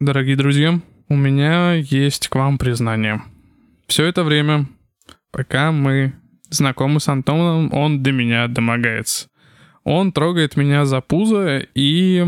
[0.00, 0.78] Дорогие друзья,
[1.08, 3.20] у меня есть к вам признание.
[3.88, 4.66] Все это время,
[5.32, 6.12] пока мы
[6.50, 9.26] знакомы с Антоном, он до меня домогается.
[9.82, 12.24] Он трогает меня за пузо и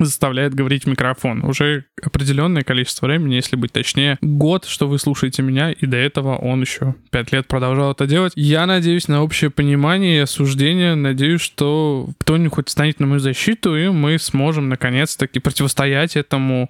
[0.00, 1.44] заставляет говорить в микрофон.
[1.44, 6.34] Уже определенное количество времени, если быть точнее, год, что вы слушаете меня, и до этого
[6.34, 8.32] он еще пять лет продолжал это делать.
[8.34, 10.96] Я надеюсь на общее понимание и осуждение.
[10.96, 16.68] Надеюсь, что кто-нибудь станет на мою защиту, и мы сможем наконец-таки противостоять этому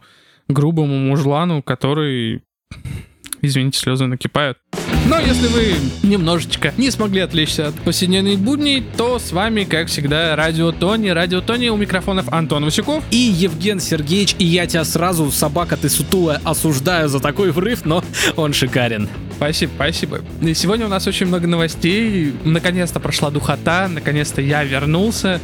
[0.53, 2.43] грубому мужлану, который
[3.45, 4.56] Извините, слезы накипают.
[5.09, 10.37] Но если вы немножечко не смогли отвлечься от повседневных будней, то с вами, как всегда,
[10.37, 11.09] Радио Тони.
[11.09, 13.02] Радио Тони у микрофонов Антон Васюков.
[13.11, 18.05] И Евген Сергеевич, и я тебя сразу, собака ты сутулая, осуждаю за такой врыв, но
[18.37, 19.09] он шикарен.
[19.34, 20.20] Спасибо, спасибо.
[20.41, 22.33] И сегодня у нас очень много новостей.
[22.45, 25.41] Наконец-то прошла духота, наконец-то я вернулся.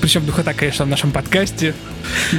[0.00, 1.74] Причем духота, конечно, в нашем подкасте.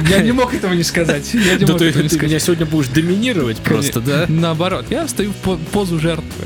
[0.08, 1.34] Я не мог этого не сказать.
[1.34, 2.30] Я не мог ты, этого не ты сказать.
[2.30, 4.26] меня сегодня будешь доминировать просто, да?
[4.28, 6.44] Наоборот, я встаю в по- позу жертвы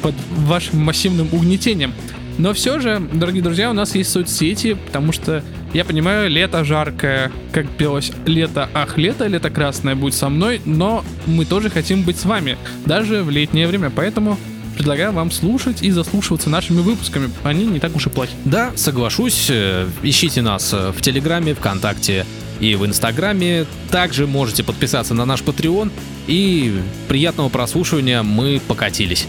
[0.00, 1.92] под вашим массивным угнетением.
[2.38, 7.30] Но все же, дорогие друзья, у нас есть соцсети, потому что я понимаю, лето жаркое,
[7.52, 12.18] как пелось лето, ах, лето, лето красное будет со мной, но мы тоже хотим быть
[12.18, 14.38] с вами, даже в летнее время, поэтому
[14.76, 17.30] предлагаю вам слушать и заслушиваться нашими выпусками.
[17.44, 18.32] Они не так уж и плохи.
[18.44, 19.48] Да, соглашусь.
[19.50, 22.26] Э, Ищите нас э, в Телеграме, ВКонтакте
[22.60, 23.66] и в Инстаграме.
[23.90, 25.90] Также можете подписаться на наш Patreon.
[26.26, 29.26] И приятного прослушивания мы покатились.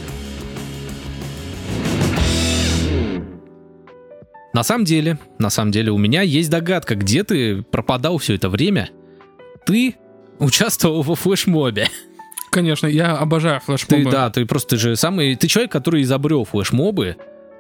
[4.54, 8.50] На самом деле, на самом деле, у меня есть догадка, где ты пропадал все это
[8.50, 8.92] время.
[9.66, 9.96] Ты
[10.38, 11.90] участвовал во флешмобе.
[12.54, 14.12] Конечно, я обожаю Ты, флешмобы.
[14.12, 15.36] да, ты просто же самый...
[15.36, 17.18] Ты человек, который изобрел флешмобы,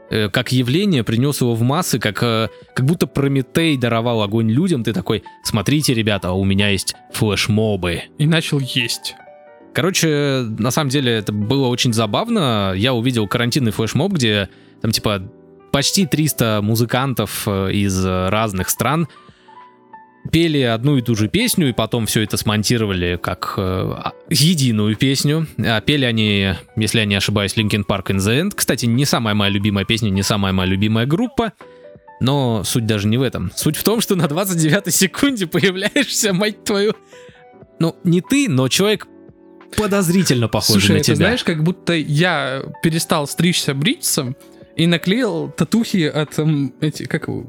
[0.09, 4.83] э, как явление, принес его в массы, как, э, как будто Прометей даровал огонь людям.
[4.83, 8.03] Ты такой, смотрите, ребята, у меня есть флешмобы.
[8.17, 9.15] И начал есть.
[9.73, 12.73] Короче, на самом деле это было очень забавно.
[12.75, 14.49] Я увидел карантинный флешмоб, где
[14.81, 15.23] там типа
[15.71, 19.07] почти 300 музыкантов э, из э, разных стран
[20.31, 24.95] пели одну и ту же песню, и потом все это смонтировали как э, а- единую
[24.95, 25.47] песню.
[25.57, 28.53] А пели они, если я не ошибаюсь, Linkin Park in the End.
[28.55, 31.53] Кстати, не самая моя любимая песня, не самая моя любимая группа.
[32.19, 33.51] Но суть даже не в этом.
[33.55, 36.93] Суть в том, что на 29-й секунде появляешься, мать твою.
[37.79, 39.07] Ну, не ты, но человек
[39.75, 41.15] подозрительно похожий Слушай, на тебя.
[41.15, 44.35] знаешь, как будто я перестал стричься бриться
[44.75, 47.45] и наклеил татухи от эм, эти, как его?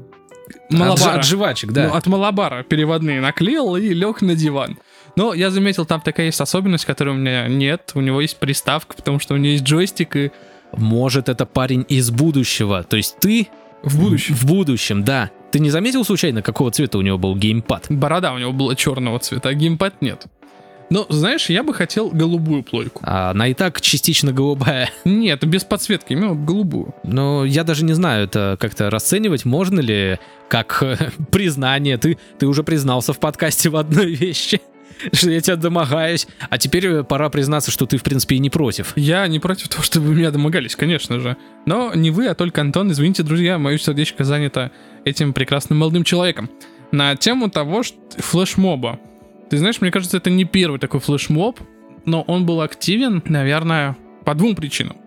[0.47, 1.19] От Малабара.
[1.19, 1.87] От жвачек, да.
[1.87, 4.77] Ну, от Малабара переводные наклеил и лег на диван.
[5.15, 7.91] Но я заметил, там такая есть особенность, которой у меня нет.
[7.95, 10.31] У него есть приставка, потому что у него есть джойстик и
[10.73, 12.83] Может, это парень из будущего.
[12.83, 13.47] То есть ты
[13.83, 14.35] в будущем.
[14.35, 15.31] В будущем, да.
[15.51, 17.85] Ты не заметил случайно, какого цвета у него был геймпад?
[17.89, 20.25] Борода у него была черного цвета, а геймпад нет.
[20.89, 23.01] Но, знаешь, я бы хотел голубую плойку.
[23.03, 24.89] А, она и так частично голубая.
[25.03, 26.93] Нет, без подсветки, именно голубую.
[27.03, 30.83] Но я даже не знаю, это как-то расценивать можно ли как
[31.31, 31.97] признание.
[31.97, 34.61] Ты, ты уже признался в подкасте в одной вещи,
[35.11, 36.27] что я тебя домогаюсь.
[36.49, 38.93] А теперь э, пора признаться, что ты, в принципе, и не против.
[38.95, 41.35] Я не против того, чтобы меня домогались, конечно же.
[41.65, 42.91] Но не вы, а только Антон.
[42.91, 44.71] Извините, друзья, мое сердечко занято
[45.03, 46.49] этим прекрасным молодым человеком.
[46.91, 48.99] На тему того, что флешмоба.
[49.49, 51.59] Ты знаешь, мне кажется, это не первый такой флешмоб,
[52.05, 54.97] но он был активен, наверное, по двум причинам.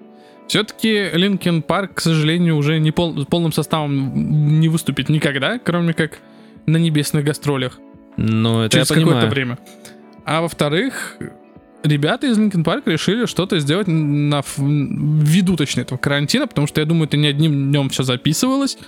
[0.47, 6.21] Все-таки Линкен Парк, к сожалению, уже не пол- полным составом не выступит никогда, кроме как
[6.67, 7.79] на небесных гастролях
[8.17, 9.59] Но это через какое-то время.
[10.25, 11.19] А во-вторых,
[11.83, 16.87] ребята из Linkin Park решили что-то сделать на ввиду, точнее, этого карантина, потому что я
[16.87, 18.79] думаю, это не одним днем все записывалось,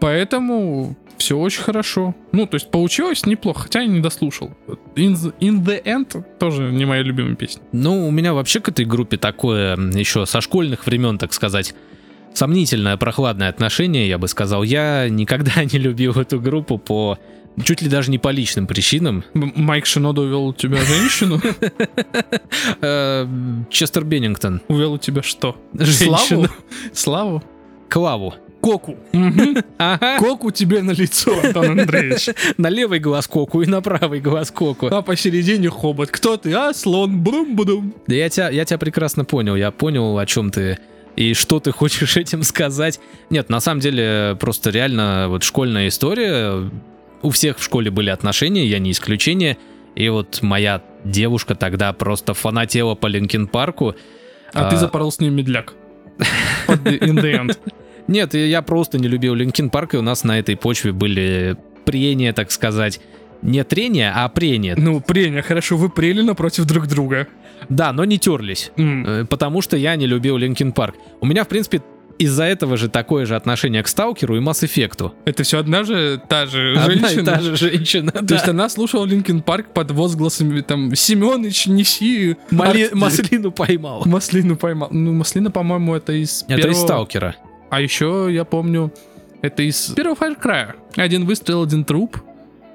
[0.00, 2.14] поэтому все очень хорошо.
[2.32, 4.50] Ну, то есть получилось неплохо, хотя я не дослушал.
[4.96, 7.62] In the, in the End тоже не моя любимая песня.
[7.72, 11.74] Ну, у меня вообще к этой группе такое еще со школьных времен, так сказать,
[12.34, 14.62] сомнительное, прохладное отношение, я бы сказал.
[14.62, 17.18] Я никогда не любил эту группу по
[17.64, 19.24] чуть ли даже не по личным причинам.
[19.34, 21.40] Майк Шинода увел у тебя женщину,
[22.80, 23.26] Э,
[23.70, 24.60] Честер Беннингтон.
[24.68, 25.56] увел у тебя что?
[25.74, 26.16] Женщину.
[26.16, 26.48] Славу?
[26.92, 27.42] Славу?
[27.88, 28.34] Клаву.
[28.62, 28.96] Коку.
[30.18, 32.28] Коку тебе на лицо, Антон Андреевич.
[32.58, 34.86] На левый глаз коку и на правый глаз коку.
[34.86, 36.10] А посередине хобот.
[36.10, 36.52] Кто ты?
[36.54, 37.20] А, слон.
[37.22, 37.92] Брум-брум.
[38.06, 39.56] Да я тебя, я тебя прекрасно понял.
[39.56, 40.78] Я понял, о чем ты
[41.16, 43.00] и что ты хочешь этим сказать.
[43.30, 46.70] Нет, на самом деле, просто реально вот школьная история.
[47.22, 49.58] У всех в школе были отношения, я не исключение.
[49.94, 53.94] И вот моя девушка тогда просто фанатела по Линкин Парку.
[54.54, 54.70] А, А.
[54.70, 55.74] ты запорол с ним медляк.
[56.68, 57.58] In the end.
[58.08, 62.32] Нет, я просто не любил Линкин Парк, и у нас на этой почве были прения,
[62.32, 63.00] так сказать.
[63.42, 64.74] Не трение, а прение.
[64.76, 67.26] Ну, прения, хорошо, вы прели напротив друг друга.
[67.68, 68.70] Да, но не терлись.
[68.76, 70.94] Э, Потому что я не любил Линкин Парк.
[71.20, 71.82] У меня, в принципе,
[72.18, 75.12] из-за этого же такое же отношение к Сталкеру и Масс Эффекту.
[75.24, 77.20] Это все одна же та же Одна женщина.
[77.20, 78.12] и та же женщина.
[78.12, 84.02] То есть она слушала Линкен Парк под возгласами там Семёныч, неси Мали- Маслину поймал.
[84.06, 84.88] Маслину поймал.
[84.92, 86.72] Ну, Маслина, по-моему, это из Это первого...
[86.72, 87.34] из Сталкера.
[87.72, 88.92] А еще я помню,
[89.40, 90.74] это из первого Far Cry.
[90.94, 92.18] Один выстрел, один труп.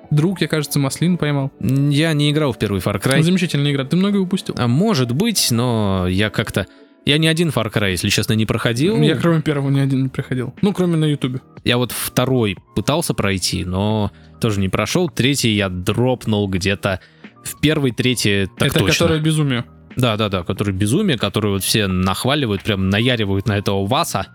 [0.10, 1.52] Друг, я, кажется, Маслин поймал.
[1.60, 3.22] Я не играл в первый Far Cry.
[3.22, 3.84] Замечательная игра.
[3.86, 4.56] Ты много упустил.
[4.58, 6.66] А, Может быть, но я как-то...
[7.06, 9.00] Я ни один Far Cry, если честно, не проходил.
[9.00, 10.56] Я кроме первого ни один не проходил.
[10.64, 11.42] Ну, кроме на Ютубе.
[11.64, 14.12] Я вот второй пытался пройти, но
[14.42, 15.10] тоже не прошел.
[15.10, 17.02] Третий я дропнул где-то
[17.44, 19.06] в первый, третий, так это точно.
[19.06, 19.64] которое безумие.
[19.96, 24.30] Да, да, да, который безумие, который вот все нахваливают, прям наяривают на этого Васа.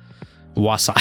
[0.55, 0.95] Васа.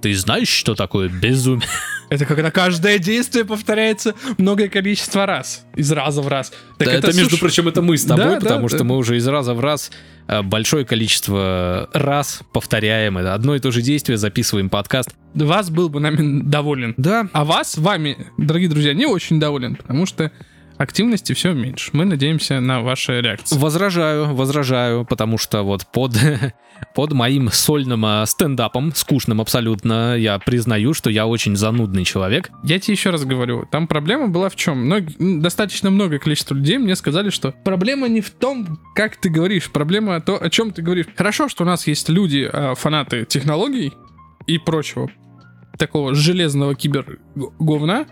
[0.00, 1.68] Ты знаешь, что такое безумие?
[2.10, 5.64] Это когда каждое действие повторяется многое количество раз.
[5.74, 6.52] Из раза в раз.
[6.78, 8.84] Так Да, это, между слушай, прочим, это мы с тобой, Да, да, потому что да.
[8.84, 9.90] мы уже из раза в раз
[10.28, 15.10] э, большое количество раз повторяем это одно и то же действие, записываем подкаст.
[15.34, 16.94] Вас был бы нами доволен.
[16.96, 20.30] Да, А вас, вами, дорогие друзья, не очень доволен, потому что
[20.78, 21.90] активности все меньше.
[21.92, 23.56] Мы надеемся на ваши реакции.
[23.56, 26.12] возражаю, возражаю, потому что вот под,
[26.94, 32.50] под моим сольным э, стендапом, скучным абсолютно, я признаю, что я очень занудный человек.
[32.62, 34.86] Я тебе еще раз говорю, там проблема была в чем?
[34.90, 39.70] Мног- достаточно многое количество людей мне сказали, что проблема не в том, как ты говоришь,
[39.70, 41.06] проблема то, о чем ты говоришь.
[41.16, 43.92] Хорошо, что у нас есть люди, э, фанаты технологий
[44.46, 45.10] и прочего
[45.78, 48.06] такого железного киберговна,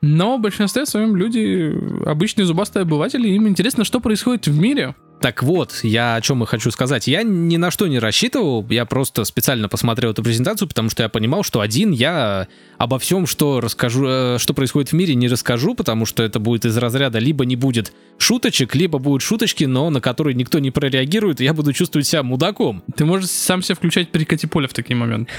[0.00, 1.74] но в большинстве своем люди
[2.06, 4.94] обычные зубастые обыватели, им интересно, что происходит в мире.
[5.20, 7.08] Так вот, я о чем и хочу сказать.
[7.08, 11.08] Я ни на что не рассчитывал, я просто специально посмотрел эту презентацию, потому что я
[11.08, 12.46] понимал, что один я
[12.76, 16.64] обо всем, что расскажу, э, что происходит в мире, не расскажу, потому что это будет
[16.64, 21.40] из разряда либо не будет шуточек, либо будут шуточки, но на которые никто не прореагирует,
[21.40, 22.84] и я буду чувствовать себя мудаком.
[22.96, 25.32] Ты можешь сам себя включать перекати поле в такие моменты.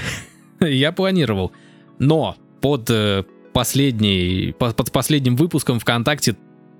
[0.60, 1.52] Я планировал.
[1.98, 6.36] Но под э, последний, по- под последним выпуском ВКонтакте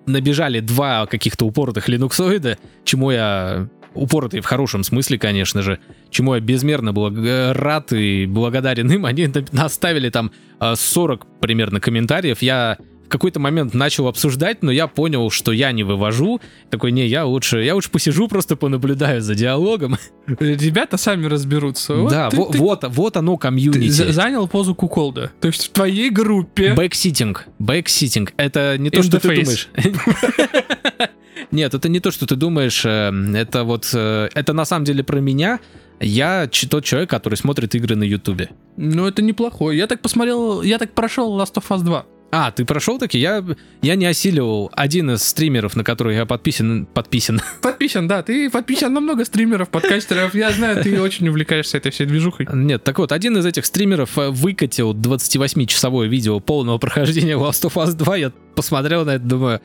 [0.07, 5.79] набежали два каких-то упоротых линуксоида, чему я упоротый в хорошем смысле, конечно же,
[6.11, 9.05] чему я безмерно был э, рад и благодарен им.
[9.05, 10.31] Они на- наставили там
[10.61, 12.41] э, 40 примерно комментариев.
[12.43, 12.79] Я
[13.11, 16.41] какой-то момент начал обсуждать, но я понял, что я не вывожу.
[16.71, 19.99] Такой, не, я лучше, я лучше посижу, просто понаблюдаю за диалогом.
[20.27, 21.95] Ребята сами разберутся.
[21.95, 23.89] Вот да, ты- во- ты- вот, вот оно ты комьюнити.
[23.91, 25.31] за- занял позу куколда.
[25.41, 26.73] То есть в твоей группе...
[26.75, 27.47] Backseating.
[27.59, 28.33] Backseating.
[28.37, 29.69] Это не то, что ты In думаешь.
[31.51, 32.85] Нет, это не то, что ты думаешь.
[32.85, 33.91] э, Это вот...
[33.93, 35.59] э, Это на самом деле про меня.
[36.01, 38.51] Я тот человек, который смотрит игры на Ютубе.
[38.77, 39.77] Ну, это неплохое.
[39.77, 42.07] Я так посмотрел, я так прошел Last of Us 2.
[42.33, 43.19] А, ты прошел таки?
[43.19, 43.45] Я,
[43.83, 46.87] я не осиливал один из стримеров, на который я подписан.
[46.87, 47.41] Подписан.
[47.63, 50.35] Подписан, да, ты подписан на много стримеров, подкастеров.
[50.35, 52.47] Я знаю, ты очень увлекаешься этой всей движухой.
[52.53, 57.75] Нет, так вот, один из этих стримеров э, выкатил 28-часовое видео полного прохождения Last of
[57.75, 58.17] Us 2.
[58.17, 59.61] Я посмотрел на это, думаю...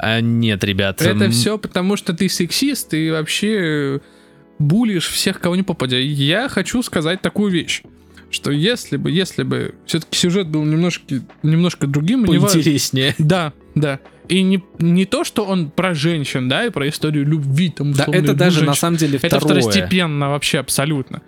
[0.00, 1.02] «А, нет, ребят.
[1.02, 3.98] Это все потому, что ты сексист и вообще э,
[4.58, 5.98] булишь всех, кого не попадя.
[5.98, 7.82] Я хочу сказать такую вещь,
[8.30, 13.14] что если бы, если бы все-таки сюжет был немножко, немножко другим, не Поинтереснее.
[13.18, 14.00] Да, да.
[14.28, 18.02] И не, не то, что он про женщин, да, и про историю любви, там, Да,
[18.02, 18.80] условно, это люблю даже на женщин.
[18.80, 19.60] самом деле Это второе.
[19.62, 21.22] второстепенно вообще абсолютно.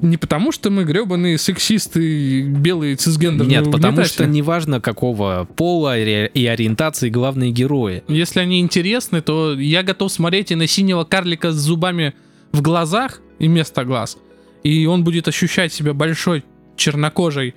[0.00, 6.46] Не потому, что мы гребаные сексисты, белые цисгендерные Нет, потому что неважно какого пола и
[6.46, 8.02] ориентации главные герои.
[8.08, 12.14] Если они интересны, то я готов смотреть и на синего карлика с зубами
[12.52, 14.18] в глазах и вместо глаз.
[14.64, 16.42] И он будет ощущать себя большой
[16.76, 17.54] чернокожей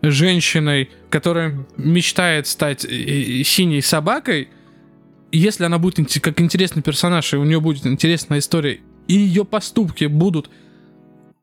[0.00, 4.48] женщиной, которая мечтает стать э, э, синей собакой.
[5.32, 10.04] Если она будет как интересный персонаж, и у нее будет интересная история, и ее поступки
[10.04, 10.48] будут,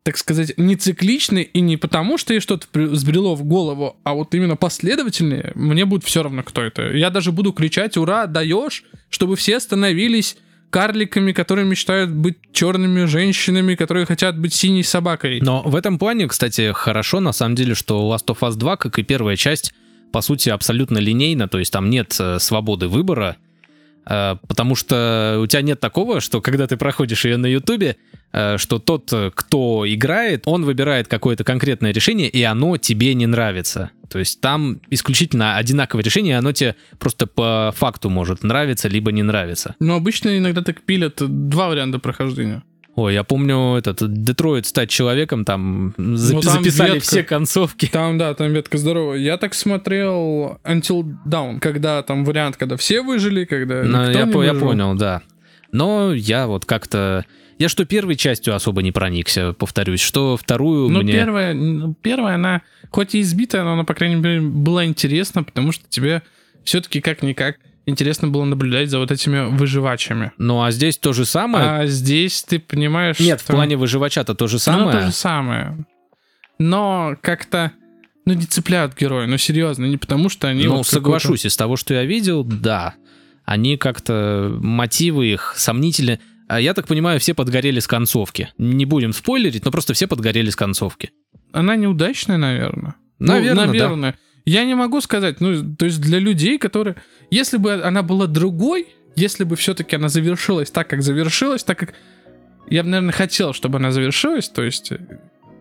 [0.04, 4.34] так сказать, не цикличны, и не потому, что ей что-то взбрело в голову, а вот
[4.34, 6.96] именно последовательные, мне будет все равно, кто это.
[6.96, 10.38] Я даже буду кричать «Ура, даешь!», чтобы все становились
[10.72, 15.40] карликами, которые мечтают быть черными женщинами, которые хотят быть синей собакой.
[15.42, 18.98] Но в этом плане, кстати, хорошо на самом деле, что Last of Us 2, как
[18.98, 19.74] и первая часть,
[20.12, 23.38] по сути, абсолютно линейна, то есть там нет э, свободы выбора,
[24.06, 27.98] э, потому что у тебя нет такого, что когда ты проходишь ее на Ютубе,
[28.58, 33.92] что тот, э, кто играет, он выбирает какое-то конкретное решение, и оно тебе не нравится.
[34.10, 39.24] То есть там исключительно одинаковое решение, оно тебе просто по факту может нравиться, либо не
[39.24, 39.76] нравиться.
[39.80, 42.64] Но обычно иногда так пилят два варианта прохождения.
[42.96, 47.08] Ой, я помню этот Детройт стать человеком, там, запи- Ну, там записали ветка.
[47.08, 47.86] все концовки.
[47.86, 49.18] Там, да, там ветка здоровая.
[49.18, 54.26] Я так смотрел Until Down, когда там вариант, когда все выжили, когда Ну, никто я,
[54.26, 55.22] не по- я понял, да.
[55.72, 57.26] Но я вот как-то...
[57.62, 61.14] Я что первой частью особо не проникся, повторюсь, что вторую Ну, мне...
[61.14, 65.72] первая, ну, первая, она хоть и избитая, но она, по крайней мере, была интересна, потому
[65.72, 66.24] что тебе
[66.64, 70.32] все-таки как-никак интересно было наблюдать за вот этими выживачами.
[70.40, 71.66] Ну, а здесь то же самое?
[71.70, 73.20] А здесь ты понимаешь...
[73.20, 74.86] Нет, в что- плане выживача-то то же самое.
[74.86, 75.86] Ну, то же самое.
[76.58, 77.74] Но как-то,
[78.26, 80.64] ну, не цепляют героя, ну, серьезно, не потому что они...
[80.64, 82.96] ну, вот соглашусь, из того, что я видел, да.
[83.46, 86.20] Они как-то, мотивы их сомнительны.
[86.52, 88.50] А я так понимаю, все подгорели с концовки.
[88.58, 91.12] Не будем спойлерить, но просто все подгорели с концовки.
[91.54, 92.96] Она неудачная, наверное.
[93.20, 93.68] Наверно, да.
[93.68, 94.20] ну, наверное.
[94.44, 96.98] Я не могу сказать, ну, то есть для людей, которые...
[97.30, 101.94] Если бы она была другой, если бы все-таки она завершилась так, как завершилась, так как
[102.70, 105.00] я бы, наверное, хотел, чтобы она завершилась, то есть, э,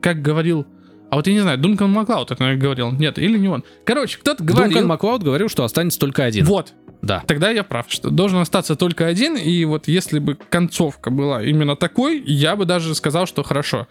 [0.01, 0.67] как говорил...
[1.11, 2.91] А вот я не знаю, Дункан Маклауд это наверное, говорил.
[2.91, 3.63] Нет, или не он.
[3.85, 4.73] Короче, кто-то говорил...
[4.73, 6.47] Дункан Маклауд говорил, что останется только один.
[6.47, 7.23] Вот, Да.
[7.27, 11.77] тогда я прав, что должен остаться только один, и вот если бы концовка была именно
[11.77, 13.89] такой, я бы даже сказал, что хорошо.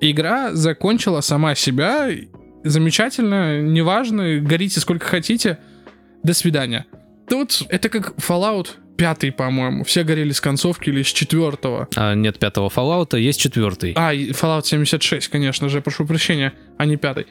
[0.00, 2.08] Игра закончила сама себя,
[2.64, 5.58] замечательно, неважно, горите сколько хотите,
[6.22, 6.86] до свидания.
[7.28, 11.88] Тут это как Fallout 5, по-моему, все горели с концовки или с четвертого.
[11.94, 13.92] А нет пятого Fallout, есть четвертый.
[13.96, 17.26] А, Fallout 76, конечно же, прошу прощения, а не пятый.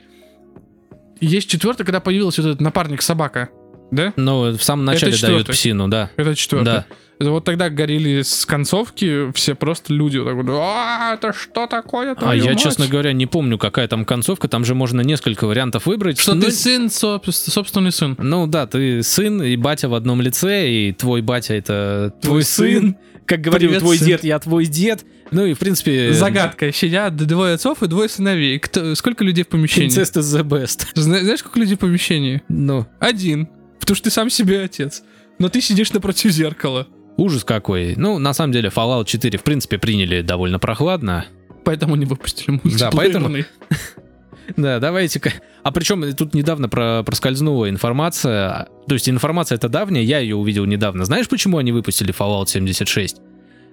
[1.19, 3.50] Есть четвертый, когда появился вот этот напарник собака,
[3.91, 4.13] да?
[4.15, 5.51] Ну, в самом начале дают четвертый.
[5.53, 6.12] псину, да.
[6.17, 6.65] Это четвертый.
[6.65, 6.86] Да.
[7.20, 12.15] Вот тогда горели с концовки все просто люди вот так вот, а, это что такое?
[12.20, 14.48] А я, мать?» честно говоря, не помню, какая там концовка.
[14.48, 16.20] Там же можно несколько вариантов выбрать.
[16.20, 18.15] Что Ну, ты сын, соб- собственный сын.
[18.20, 22.44] Ну да, ты сын и батя в одном лице, и твой батя это твой, Твой
[22.44, 22.82] сын.
[22.82, 22.98] сын.
[23.25, 24.08] Как говорил Привет, твой сын.
[24.08, 25.03] дед, я твой дед.
[25.32, 26.13] Ну и в принципе...
[26.13, 26.72] Загадка.
[26.72, 28.60] Сидят двое отцов и двое сыновей.
[28.60, 29.89] Кто, сколько людей в помещении?
[29.89, 30.86] Incest is the best.
[30.94, 32.41] Зна- Знаешь, сколько людей в помещении?
[32.48, 33.50] Ну, Один.
[33.88, 35.01] Потому что ты сам себе отец.
[35.39, 36.88] Но ты сидишь напротив зеркала.
[37.15, 37.96] ужас какой.
[37.96, 41.25] Ну, на самом деле, Fallout 4, в принципе, приняли довольно прохладно.
[41.63, 43.46] Поэтому не выпустили Да, поэтому- мультиплеерный.
[44.58, 45.34] Да, давайте-ка.
[45.63, 48.67] А причем тут недавно про проскользнула информация.
[48.88, 51.06] То есть информация это давняя, я ее увидел недавно.
[51.06, 53.17] Знаешь, почему они выпустили Fallout 76?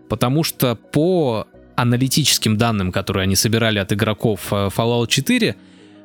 [0.08, 5.54] Потому что по аналитическим данным, которые они собирали от игроков э, Fallout 4,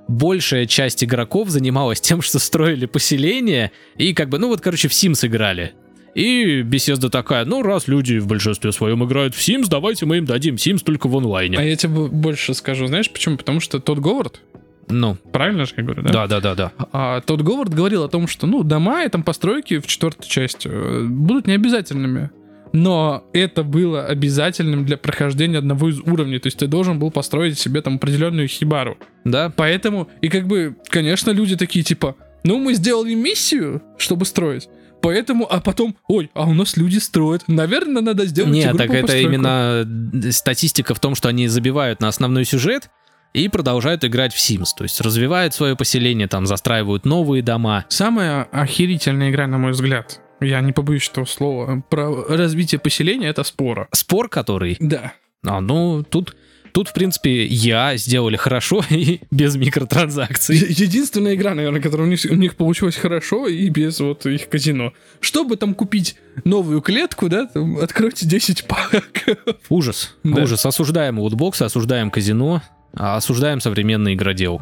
[0.10, 4.92] большая часть игроков занималась тем, что строили поселения и как бы, ну вот, короче, в
[4.92, 5.74] Sims играли.
[6.16, 10.26] И беседа такая, ну раз люди в большинстве своем играют в Sims, давайте мы им
[10.26, 11.58] дадим Sims только в онлайне.
[11.58, 12.88] А я тебе больше скажу.
[12.88, 13.38] Знаешь почему?
[13.38, 14.42] Потому что тот Говард,
[14.90, 16.12] Ну, правильно же я говорю, да?
[16.12, 16.72] да, да, да, да.
[16.92, 20.68] А тот Говард говорил о том, что, ну, дома и там постройки в четвертой части
[20.68, 22.32] э, будут необязательными.
[22.74, 26.40] Но это было обязательным для прохождения одного из уровней.
[26.40, 28.98] То есть ты должен был построить себе там определенную хибару.
[29.26, 34.70] Да, Поэтому, и как бы, конечно, люди такие типа, ну, мы сделали миссию, чтобы строить.
[35.02, 37.44] Поэтому, а потом, ой, а у нас люди строят.
[37.48, 39.30] Наверное, надо сделать Нет, так это постройку».
[39.30, 39.88] именно
[40.24, 42.90] э, статистика в том, что они забивают на основной сюжет
[43.34, 44.70] и продолжают играть в Sims.
[44.78, 47.86] То есть развивают свое поселение, там застраивают новые дома.
[47.90, 53.44] Самая охерительная игра, на мой взгляд, я не побоюсь этого слова, про развитие поселения, это
[53.44, 53.88] спора.
[53.92, 54.78] Спор, который...
[54.80, 55.14] Да.
[55.46, 56.36] А, ну, тут,
[56.74, 60.58] тут, в принципе, я сделали хорошо и без микротранзакций.
[60.58, 64.94] Единственная игра, наверное, которая у них, у них получилась хорошо и без вот их казино.
[65.20, 69.04] Чтобы там купить новую клетку, да, там, откройте 10 пак.
[69.70, 70.16] Ужас.
[70.24, 70.44] Да.
[70.44, 70.66] Ужас.
[70.66, 72.62] Осуждаем лутбоксы, осуждаем казино,
[72.94, 74.60] а осуждаем современный игродел.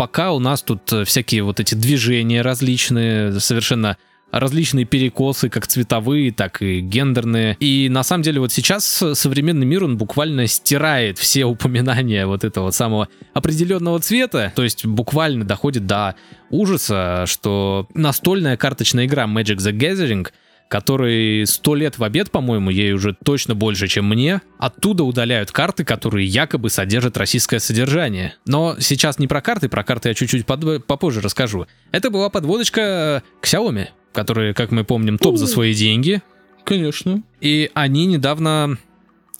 [0.00, 3.98] Пока у нас тут э, всякие вот эти движения различные, совершенно
[4.32, 7.54] различные перекосы, как цветовые, так и гендерные.
[7.60, 12.70] И на самом деле вот сейчас современный мир, он буквально стирает все упоминания вот этого
[12.70, 14.50] самого определенного цвета.
[14.56, 16.14] То есть буквально доходит до
[16.48, 20.26] ужаса, что настольная карточная игра Magic the Gathering
[20.70, 25.84] который сто лет в обед, по-моему, ей уже точно больше, чем мне, оттуда удаляют карты,
[25.84, 28.34] которые якобы содержат российское содержание.
[28.46, 31.66] Но сейчас не про карты, про карты я чуть-чуть под- попозже расскажу.
[31.90, 36.22] Это была подводочка к Xiaomi, которые, как мы помним, топ за свои деньги.
[36.62, 37.24] Конечно.
[37.40, 38.78] И они недавно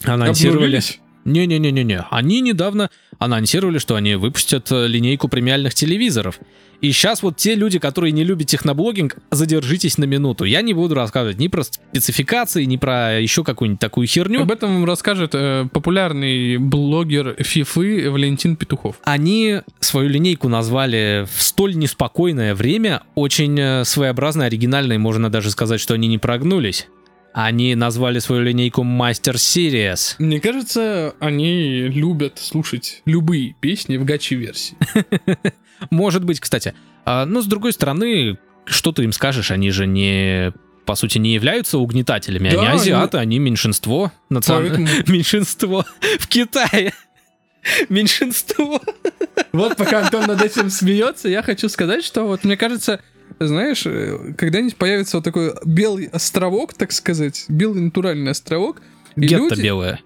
[0.04, 0.80] анонсировали...
[1.24, 2.06] Не-не-не-не-не.
[2.10, 6.40] Они недавно анонсировали, что они выпустят э, линейку премиальных телевизоров.
[6.80, 10.44] И сейчас вот те люди, которые не любят техноблогинг, задержитесь на минуту.
[10.44, 14.40] Я не буду рассказывать ни про спецификации, ни про еще какую-нибудь такую херню.
[14.40, 18.96] Об этом вам расскажет э, популярный блогер Фифы Валентин Петухов.
[19.04, 25.50] Они свою линейку назвали в столь неспокойное время, очень э, своеобразно, оригинально, и можно даже
[25.50, 26.88] сказать, что они не прогнулись.
[27.32, 30.16] Они назвали свою линейку Master Series.
[30.18, 34.76] Мне кажется, они любят слушать любые песни в гачи-версии.
[35.90, 36.74] Может быть, кстати.
[37.04, 40.52] А, но с другой стороны, что ты им скажешь, они же не
[40.86, 42.50] по сути, не являются угнетателями.
[42.50, 44.10] Да, они азиаты, они- они меньшинство.
[44.28, 45.84] национ- Меньшинство
[46.18, 46.92] в Китае.
[47.88, 48.80] Меньшинство.
[49.52, 53.00] Вот пока Антон над этим смеется, я хочу сказать, что вот мне кажется,
[53.46, 58.82] знаешь, э, когда-нибудь появится вот такой белый островок, так сказать, белый натуральный островок,
[59.16, 60.00] Гетто люди- белое.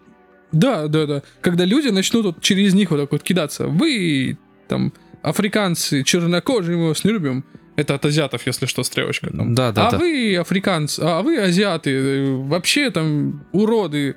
[0.53, 1.23] Да, да, да.
[1.41, 3.67] Когда люди начнут вот через них вот так вот кидаться.
[3.67, 4.39] Вы,
[4.69, 7.45] там, африканцы, чернокожие, мы вас не любим.
[7.77, 9.55] Это от азиатов, если что, стрелочка там.
[9.55, 9.99] Да, да, а да.
[9.99, 14.15] вы африканцы, а вы азиаты, э, вообще там уроды,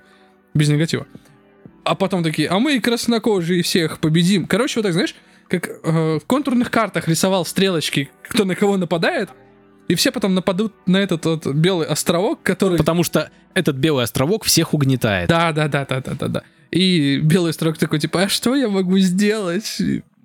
[0.53, 1.07] без негатива.
[1.83, 4.45] А потом такие, а мы краснокожие всех победим.
[4.45, 5.15] Короче, вот так, знаешь,
[5.47, 9.29] как э, в контурных картах рисовал стрелочки, кто на кого нападает,
[9.87, 12.77] и все потом нападут на этот вот белый островок, который...
[12.77, 15.29] Потому что этот белый островок всех угнетает.
[15.29, 16.43] Да, да, да, да, да, да, да.
[16.71, 19.81] И белый строк такой, типа, а что я могу сделать?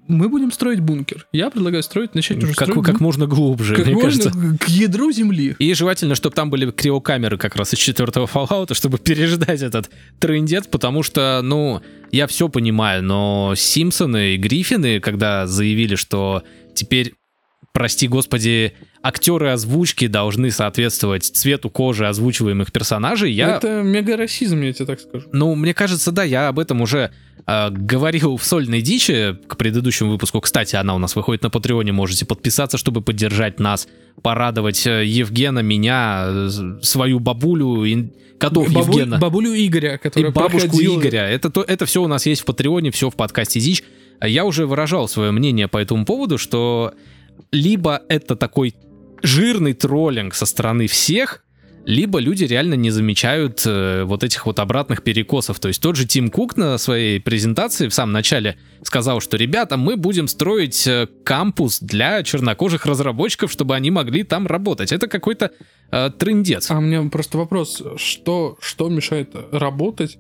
[0.09, 1.27] Мы будем строить бункер.
[1.33, 4.59] Я предлагаю строить, начать уже Как, строить как можно глубже, как мне можно кажется.
[4.61, 5.55] к ядру земли.
[5.59, 10.67] И желательно, чтобы там были криокамеры как раз из четвертого Fallout, чтобы переждать этот трендец,
[10.67, 11.81] потому что, ну,
[12.11, 16.43] я все понимаю, но Симпсоны и Гриффины, когда заявили, что
[16.75, 17.15] теперь,
[17.73, 23.57] прости господи, актеры озвучки должны соответствовать цвету кожи озвучиваемых персонажей, я...
[23.57, 25.29] Это мега-расизм, я тебе так скажу.
[25.33, 27.13] Ну, мне кажется, да, я об этом уже
[27.47, 30.41] э, говорил в сольной дичи к предыдущему выпуску.
[30.41, 33.89] Кстати, она у нас выходит на Патреоне, можете подписаться, чтобы поддержать нас,
[34.23, 36.49] порадовать э, Евгена, меня, э,
[36.83, 38.09] свою бабулю, и
[38.39, 41.29] котов Бабу- Евгена Бабулю Игоря, и которая бабушку проходила- Игоря.
[41.29, 43.83] Это, то, это все у нас есть в Патреоне, все в подкасте Дичь.
[44.25, 46.93] Я уже выражал свое мнение по этому поводу, что
[47.51, 48.75] либо это такой
[49.23, 51.45] жирный троллинг со стороны всех,
[51.85, 55.59] либо люди реально не замечают э, вот этих вот обратных перекосов.
[55.59, 59.77] То есть тот же Тим Кук на своей презентации в самом начале сказал, что ребята,
[59.77, 64.93] мы будем строить э, кампус для чернокожих разработчиков, чтобы они могли там работать.
[64.93, 65.51] Это какой-то
[65.91, 66.71] э, трындец.
[66.71, 70.19] А у меня просто вопрос, что, что мешает работать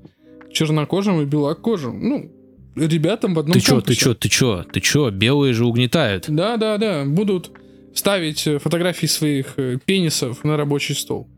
[0.53, 2.01] чернокожим и белокожим?
[2.03, 2.33] Ну,
[2.75, 4.01] ребятам в одном Ты чё, ты кампусе.
[4.01, 6.25] чё, ты чё, ты чё, белые же угнетают.
[6.29, 7.05] Да, да, да.
[7.05, 7.53] Будут
[7.95, 11.29] ставить э, фотографии своих э, пенисов на рабочий стол.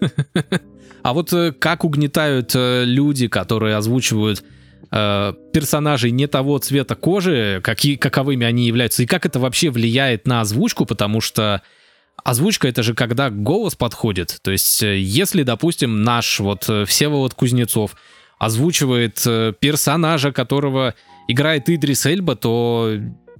[1.06, 4.42] А вот э, как угнетают э, люди, которые озвучивают
[4.90, 10.26] э, персонажей не того цвета кожи, какие, каковыми они являются, и как это вообще влияет
[10.26, 11.62] на озвучку, потому что
[12.24, 14.38] озвучка это же когда голос подходит.
[14.42, 17.94] То есть, если, допустим, наш вот Всеволод Кузнецов
[18.40, 19.22] озвучивает
[19.60, 20.94] персонажа, которого
[21.28, 22.94] играет Идрис Эльба, то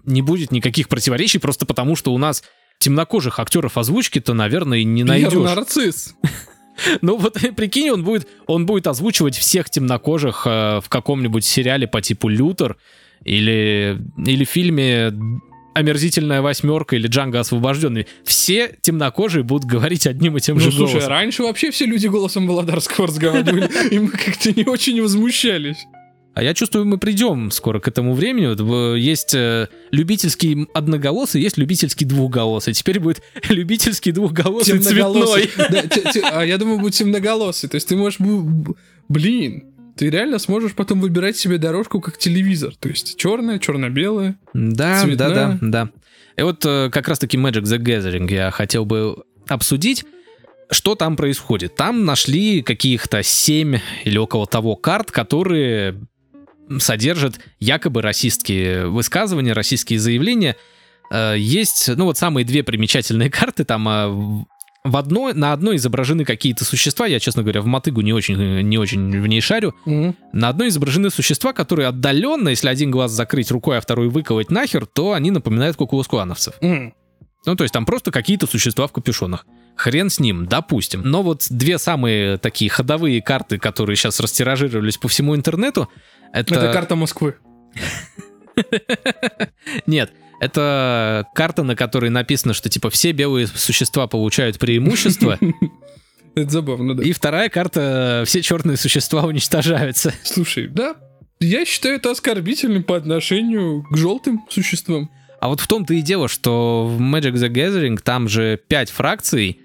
[0.05, 2.45] не будет никаких противоречий, просто потому что у нас
[2.79, 5.33] темнокожих актеров озвучки-то, наверное, не Пьер найдешь.
[5.35, 6.15] нарцисс.
[7.01, 12.03] Ну вот прикинь, он будет, он будет озвучивать всех темнокожих э, в каком-нибудь сериале по
[12.03, 12.77] типу Лютер
[13.25, 15.11] или, или фильме
[15.75, 18.07] «Омерзительная восьмерка» или «Джанго освобожденный».
[18.25, 21.11] Все темнокожие будут говорить одним и тем Ну, же слушай, голосом.
[21.11, 25.87] раньше вообще все люди голосом Володарского разговаривали, и мы как-то не очень возмущались.
[26.37, 28.49] А я чувствую, мы придем скоро к этому времени.
[28.49, 32.75] Вот, э, есть э, любительский одноголосый, есть любительский двухголосый.
[32.75, 35.49] Теперь будет любительский двухголосый цветной.
[36.31, 37.71] А я думаю, будет темноголосый.
[37.71, 38.19] То есть ты можешь...
[39.09, 39.65] Блин,
[39.97, 42.77] ты реально сможешь потом выбирать себе дорожку как телевизор.
[42.77, 44.39] То есть черная, черно-белая.
[44.53, 45.29] Да, Цветная.
[45.31, 45.91] да, да, да.
[46.37, 50.05] И вот э, как раз-таки Magic the Gathering я хотел бы обсудить.
[50.71, 51.77] Что там происходит?
[51.77, 55.99] Там нашли каких-то 7 или около того карт, которые
[56.79, 60.57] содержат якобы расистские высказывания, российские заявления.
[61.11, 64.09] Э, Есть, ну вот самые две примечательные карты, там э,
[64.85, 68.79] в- одной, на одной изображены какие-то существа, я, честно говоря, в мотыгу не очень, не
[68.79, 69.75] очень в ней шарю,
[70.33, 74.87] на одной изображены существа, которые отдаленно, если один глаз закрыть рукой, а второй выколоть нахер,
[74.87, 76.55] то они напоминают кукулускуановцев.
[76.61, 76.95] М.
[77.47, 79.47] Ну, то есть там просто какие-то существа в капюшонах.
[79.77, 81.03] Хрен с ним, допустим.
[81.05, 85.89] Но вот две самые такие ходовые карты, которые сейчас растиражировались по всему интернету,
[86.33, 86.55] это...
[86.55, 87.37] Это карта Москвы.
[89.87, 95.39] Нет, это карта, на которой написано, что типа все белые существа получают преимущество,
[96.37, 97.03] Это забавно, да.
[97.03, 100.13] И вторая карта «Все черные существа уничтожаются».
[100.23, 100.97] Слушай, да,
[101.41, 105.11] я считаю это оскорбительным по отношению к желтым существам.
[105.41, 109.61] А вот в том-то и дело, что в Magic the Gathering там же пять фракций,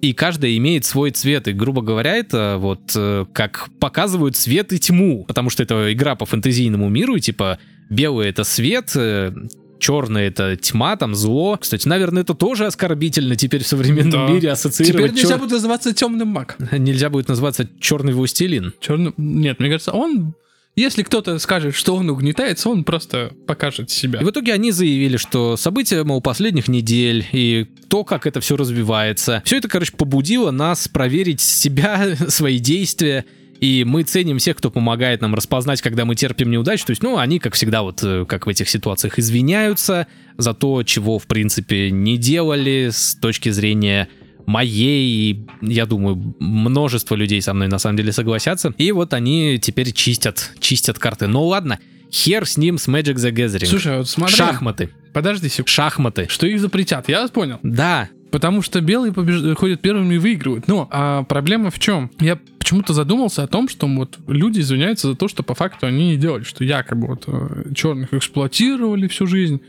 [0.00, 1.48] и каждая имеет свой цвет.
[1.48, 5.24] И, грубо говоря, это вот э, как показывают свет и тьму.
[5.26, 7.58] Потому что это игра по фэнтезийному миру, типа
[7.90, 9.32] белый это свет, э,
[9.80, 11.56] черный это тьма, там зло.
[11.60, 14.32] Кстати, наверное, это тоже оскорбительно теперь в современном Да.
[14.32, 15.10] мире ассоциировать.
[15.10, 16.56] Теперь нельзя чёр- будет называться темным маг.
[16.72, 18.72] Нельзя будет называться черный властелин.
[18.80, 19.14] Черным...
[19.16, 20.34] Нет, мне кажется, он...
[20.78, 24.20] Если кто-то скажет, что он угнетается, он просто покажет себя.
[24.20, 28.56] И в итоге они заявили, что события, мол, последних недель и то, как это все
[28.56, 33.24] развивается, все это, короче, побудило нас проверить себя, свои действия.
[33.58, 36.86] И мы ценим всех, кто помогает нам распознать, когда мы терпим неудачу.
[36.86, 40.84] То есть, ну, они, как всегда, вот э, как в этих ситуациях, извиняются за то,
[40.84, 44.08] чего, в принципе, не делали с точки зрения
[44.48, 48.74] моей, я думаю, множество людей со мной на самом деле согласятся.
[48.78, 51.26] И вот они теперь чистят, чистят карты.
[51.26, 51.78] Ну ладно,
[52.10, 53.66] хер с ним, с Magic the Gathering.
[53.66, 54.34] Слушай, вот смотри.
[54.34, 54.90] Шахматы.
[55.12, 55.70] Подожди секунду.
[55.70, 56.26] Шахматы.
[56.30, 57.58] Что их запретят, я понял.
[57.62, 60.68] Да, Потому что белые побеж- ходят первыми и выигрывают.
[60.68, 62.10] Но а проблема в чем?
[62.20, 66.08] Я почему-то задумался о том, что вот люди извиняются за то, что по факту они
[66.10, 67.26] не делали, что якобы вот
[67.74, 69.62] черных эксплуатировали всю жизнь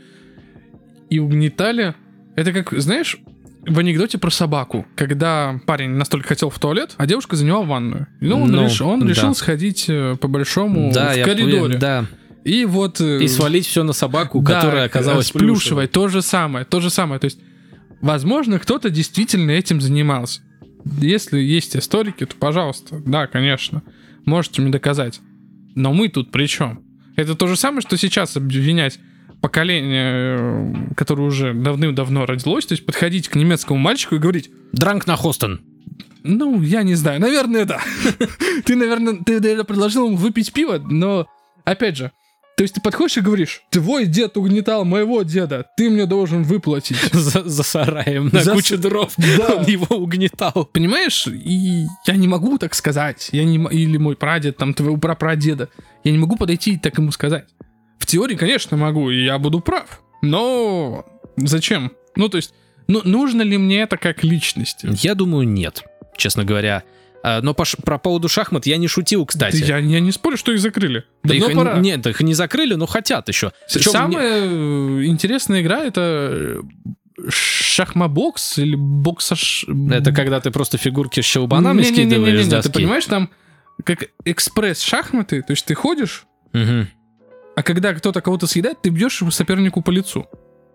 [1.08, 1.94] и угнетали.
[2.36, 3.16] Это как, знаешь,
[3.66, 8.06] в анекдоте про собаку, когда парень настолько хотел в туалет, а девушка заняла ванную.
[8.20, 9.06] Ну, он, Ну, реш- он да.
[9.06, 11.60] решил сходить э, по-большому да, в я коридоре.
[11.60, 12.06] понял, да.
[12.44, 13.00] И вот...
[13.00, 15.88] э, И свалить все на собаку, да, которая оказалась плюшевой.
[15.88, 17.20] То же самое, то же самое.
[17.20, 17.38] То есть,
[18.00, 20.40] возможно, кто-то действительно этим занимался.
[20.98, 23.82] Если есть историки, то, пожалуйста, да, конечно,
[24.24, 25.20] можете мне доказать.
[25.74, 26.82] Но мы тут при чем?
[27.16, 28.98] Это то же самое, что сейчас обвинять
[29.40, 35.06] поколение, э, которое уже давным-давно родилось, то есть подходить к немецкому мальчику и говорить, Дранк
[35.06, 35.60] на Хостон.
[36.22, 37.80] ну, я не знаю, наверное, да.
[38.64, 41.26] Ты, наверное, ты предложил ему выпить пиво, но,
[41.64, 42.12] опять же,
[42.56, 46.98] то есть ты подходишь и говоришь, твой дед угнетал моего деда, ты мне должен выплатить.
[47.12, 49.14] За, за сараем на За куче с- дров.
[49.38, 49.54] Да.
[49.54, 50.68] Он его угнетал.
[50.70, 55.70] Понимаешь, и я не могу так сказать, я не, или мой прадед, там, твоего прапрадеда,
[56.04, 57.46] я не могу подойти и так ему сказать.
[58.00, 61.04] В теории, конечно, могу, и я буду прав, но
[61.36, 61.92] зачем?
[62.16, 62.52] Ну, то есть,
[62.88, 64.88] ну, нужно ли мне это как личности?
[65.00, 65.84] Я думаю, нет,
[66.16, 66.82] честно говоря.
[67.22, 69.58] А, Но по про поводу шахмат я не шутил, кстати.
[69.62, 71.04] Я, я не спорю, что их закрыли.
[71.22, 71.78] Да Давно их, пора.
[71.78, 73.52] Нет, их не закрыли, но хотят еще.
[73.72, 76.00] Причем Самая э, интересная игра это
[76.32, 76.60] э,
[77.28, 79.64] шахмабокс или боксаш...
[79.68, 82.72] мне- Это когда ты просто фигурки с щелбанами Не-не-не-не-не, скидываешь с Ты доски.
[82.72, 83.30] понимаешь, там
[83.84, 86.88] как экспресс-шахматы, то есть ты ходишь, Мгм.
[87.56, 90.26] А когда кто-то кого-то съедает, ты бьешь сопернику по лицу.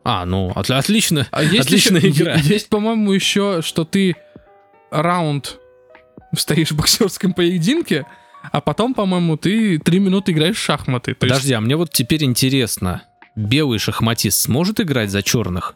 [0.04, 1.28] А, ну, от- отлично.
[1.32, 2.36] А есть Отличная еще- игра.
[2.36, 4.16] Есть, по-моему, еще, что ты
[4.92, 5.60] раунд
[6.36, 8.06] стоишь в боксерском поединке,
[8.52, 11.16] а потом, по-моему, ты три минуты играешь в шахматы.
[11.16, 13.02] То есть Подожди, а мне вот теперь интересно.
[13.36, 15.76] Белый шахматист сможет играть за черных?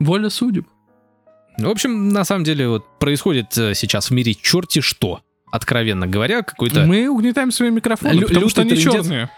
[0.00, 0.66] воля судеб.
[1.58, 5.22] В общем, на самом деле, вот происходит э, сейчас в мире черти что.
[5.50, 6.80] Откровенно говоря, какой-то...
[6.80, 6.86] Мы...
[7.02, 9.30] Мы угнетаем свои микрофоны, Лю- потому что они черные.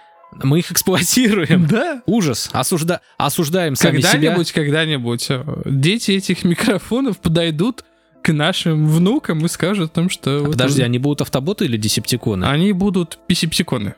[0.56, 1.66] их эксплуатируем.
[1.66, 2.02] Да.
[2.06, 2.50] Ужас.
[2.52, 3.00] Осужда...
[3.16, 4.10] Осуждаем сами себя.
[4.10, 7.84] Когда-нибудь, когда-нибудь э, дети этих микрофонов подойдут
[8.22, 10.38] к нашим внукам и скажут о том, что...
[10.38, 12.44] А вот Подожди, они будут автоботы или десептиконы?
[12.44, 13.94] Они будут писипсиконы.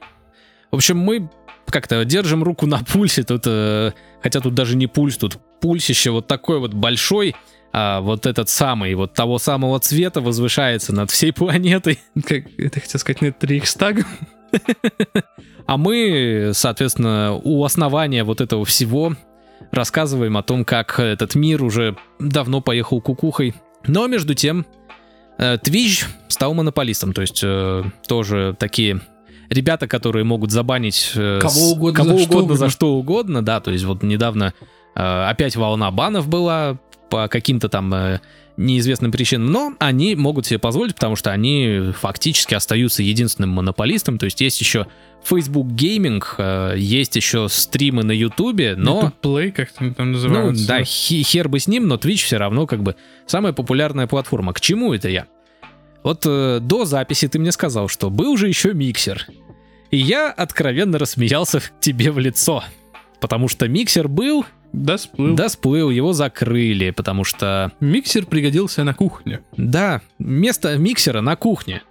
[0.70, 1.28] В общем, мы
[1.66, 3.22] как-то держим руку на пульсе.
[3.22, 7.34] Тут, э, хотя тут даже не пульс, тут пульсище вот такой вот большой.
[7.72, 11.98] А вот этот самый, вот того самого цвета возвышается над всей планетой.
[12.26, 14.06] Как это хотел сказать, нет, Рейхстаг.
[15.64, 19.14] А мы, соответственно, у основания вот этого всего
[19.70, 23.54] рассказываем о том, как этот мир уже давно поехал кукухой.
[23.86, 24.66] Но между тем,
[25.38, 29.00] э, Twitch стал монополистом, то есть э, тоже такие
[29.50, 32.70] ребята, которые могут забанить э, Кого угодно кого за что угодно за угодно.
[32.70, 34.54] что угодно, да, то есть вот недавно
[34.94, 36.78] э, опять волна банов была
[37.12, 38.20] по каким-то там э,
[38.56, 44.24] неизвестным причинам, но они могут себе позволить, потому что они фактически остаются единственным монополистом, то
[44.24, 44.86] есть есть еще
[45.22, 49.00] Facebook Gaming, э, есть еще стримы на YouTube, но...
[49.02, 50.66] YouTube Play, как они там Ну, называются.
[50.66, 52.96] да, хи- хер бы с ним, но Twitch все равно как бы
[53.26, 54.54] самая популярная платформа.
[54.54, 55.26] К чему это я?
[56.02, 59.26] Вот э, до записи ты мне сказал, что был же еще миксер.
[59.90, 62.64] И я откровенно рассмеялся тебе в лицо.
[63.20, 65.34] Потому что миксер был, Да, сплыл.
[65.34, 69.40] да сплыл, его закрыли, потому что, Миксер пригодился на кухне.
[69.56, 71.82] да, место миксера на кухне.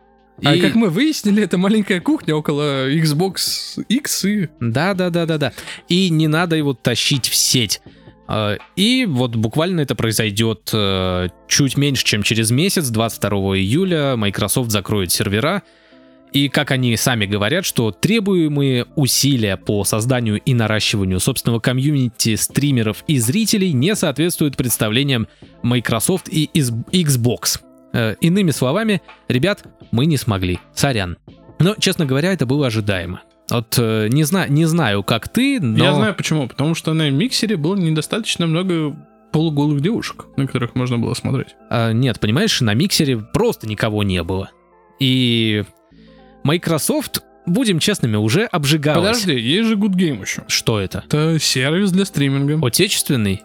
[0.43, 4.49] А И- как мы выяснили, это маленькая кухня около Xbox X и...
[4.59, 5.53] Да, да, да, да, да.
[5.87, 7.81] И не надо его тащить в сеть.
[8.27, 14.71] Э, И вот буквально это произойдет э, чуть меньше, чем через месяц, 22 июля Microsoft
[14.71, 15.61] закроет сервера.
[16.31, 23.03] И как они сами говорят, что требуемые усилия по созданию и наращиванию собственного комьюнити стримеров
[23.07, 25.27] и зрителей не соответствуют представлениям
[25.61, 27.59] Microsoft и Xbox.
[27.93, 30.59] Э, Иными словами, ребят, мы не смогли.
[30.73, 31.17] Сорян.
[31.59, 33.21] Но, честно говоря, это было ожидаемо.
[33.49, 35.83] Вот э, не, зна- не знаю, как ты, но...
[35.83, 36.47] Я знаю почему.
[36.47, 38.95] Потому что на миксере было недостаточно много
[39.33, 41.55] полуголых девушек, на которых можно было смотреть.
[41.69, 44.51] А, нет, понимаешь, на миксере просто никого не было.
[44.99, 45.65] И
[46.43, 49.19] Microsoft, будем честными, уже обжигалась.
[49.19, 50.43] Подожди, есть же Good Game еще.
[50.47, 51.03] Что это?
[51.07, 52.65] Это сервис для стриминга.
[52.65, 53.41] Отечественный?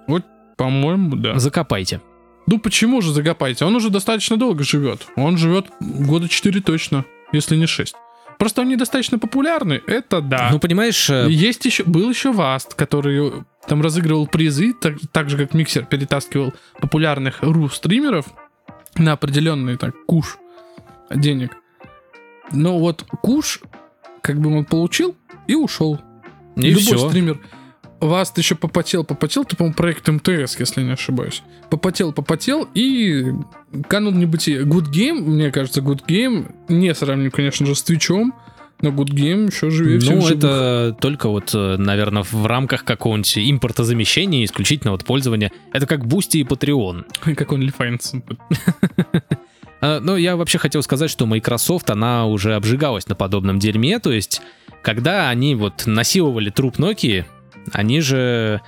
[0.56, 1.38] По-моему, да.
[1.38, 2.00] Закопайте.
[2.46, 3.64] Ну почему же закопайте?
[3.64, 5.06] Он уже достаточно долго живет.
[5.16, 7.94] Он живет года 4 точно, если не 6.
[8.38, 10.50] Просто он недостаточно популярный, это да.
[10.52, 13.32] Ну, понимаешь, э, Есть еще, был еще Васт, который э,
[13.66, 18.26] там разыгрывал призы, так, так же как Миксер перетаскивал популярных ру-стримеров
[18.96, 20.38] на определенный так куш
[21.14, 21.56] денег.
[22.52, 23.60] Но вот куш,
[24.22, 25.14] как бы он получил
[25.46, 26.00] и ушел.
[26.56, 27.08] и Любой все.
[27.08, 27.40] стример.
[27.98, 31.42] Васт еще попотел, попотел, это, по-моему, проект МТС, если не ошибаюсь.
[31.70, 33.32] Попотел, попотел и
[33.88, 34.64] канул в небытие.
[34.64, 38.34] Good Game, мне кажется, Good Game, не сравним, конечно же, с Твичом,
[38.82, 40.36] но Good Game еще живее всех Ну, живых.
[40.36, 45.50] это только вот, наверное, в рамках какого-нибудь импортозамещения, исключительно вот пользования.
[45.72, 47.04] Это как Boosty и Patreon.
[47.34, 48.12] Как OnlyFans.
[49.86, 54.10] А, Но я вообще хотел сказать, что Microsoft, она уже обжигалась на подобном дерьме, то
[54.10, 54.42] есть,
[54.82, 57.24] когда они вот насиловали труп Nokia,
[57.72, 58.60] они же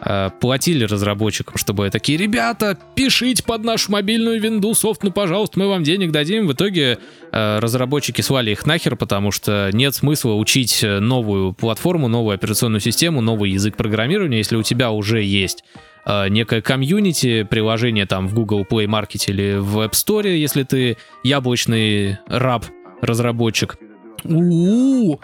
[0.00, 5.68] э, платили разработчикам, чтобы такие, ребята, пишите под нашу мобильную винду софт, ну, пожалуйста, мы
[5.68, 6.46] вам денег дадим.
[6.46, 6.98] В итоге
[7.32, 13.20] э, разработчики свали их нахер, потому что нет смысла учить новую платформу, новую операционную систему,
[13.20, 15.64] новый язык программирования, если у тебя уже есть
[16.06, 20.96] э, некое комьюнити, приложение там в Google Play Market или в App Store, если ты
[21.22, 22.66] яблочный раб,
[23.00, 23.76] разработчик.
[24.24, 25.18] у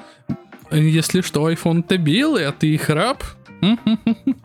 [0.70, 3.22] Если что, iPhone-то белый, а ты их раб?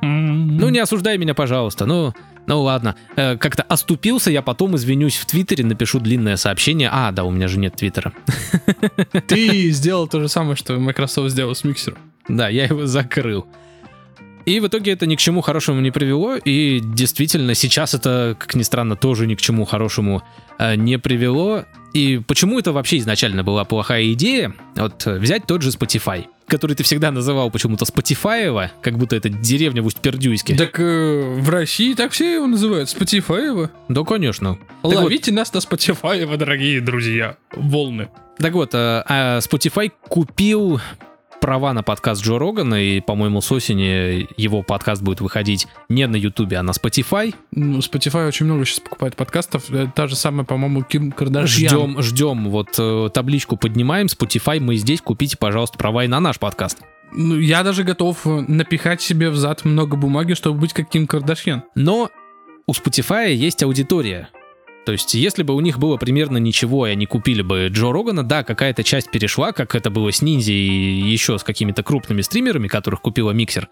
[0.02, 1.86] Ну, не осуждай меня, пожалуйста.
[1.86, 2.14] Ну,
[2.46, 2.96] ну ладно.
[3.16, 6.90] Э, как-то оступился, я потом извинюсь в Твиттере, напишу длинное сообщение.
[6.92, 8.14] А, да, у меня же нет Твиттера.
[9.28, 11.98] Ты сделал то же самое, что Microsoft сделал с миксером.
[12.28, 13.46] Да, я его закрыл.
[14.46, 18.56] И в итоге это ни к чему хорошему не привело, и действительно сейчас это, как
[18.56, 20.24] ни странно, тоже ни к чему хорошему
[20.60, 21.66] э, не привело.
[21.94, 24.54] И почему это вообще изначально была плохая идея?
[24.76, 29.82] Вот взять тот же Spotify, который ты всегда называл почему-то Spotify, как будто это деревня
[29.82, 30.56] в Усть-Пердюйске.
[30.56, 33.70] Так э, в России так все его называют, Spotify.
[33.90, 34.56] Да, конечно.
[34.56, 37.38] Так вот, Ловите нас на Spotify, дорогие друзья.
[37.56, 38.10] Волны.
[38.40, 40.82] Так вот, э, а Spotify купил
[41.44, 46.16] права на подкаст Джо Рогана, и, по-моему, с осени его подкаст будет выходить не на
[46.16, 47.36] Ютубе, а на Spotify.
[47.52, 49.70] Ну, Spotify очень много сейчас покупает подкастов.
[49.70, 51.70] Э, Та же самая, по-моему, Ким Кардашьян.
[51.70, 56.40] Ждем, ждем, вот э, табличку поднимаем, Spotify, мы здесь, купите, пожалуйста, права и на наш
[56.40, 56.78] подкаст.
[57.12, 61.08] Ну, я даже готов э, напихать себе в зад много бумаги, чтобы быть как Ким
[61.08, 61.64] Кардашьян.
[61.76, 62.10] Но
[62.68, 64.30] у Spotify есть аудитория.
[64.86, 68.24] То есть, если бы у них было примерно ничего, и они купили бы Джо Рогана,
[68.24, 72.68] да, какая-то часть перешла, как это было с Ниндзи и еще с какими-то крупными стримерами,
[72.68, 73.70] которых купила Миксер.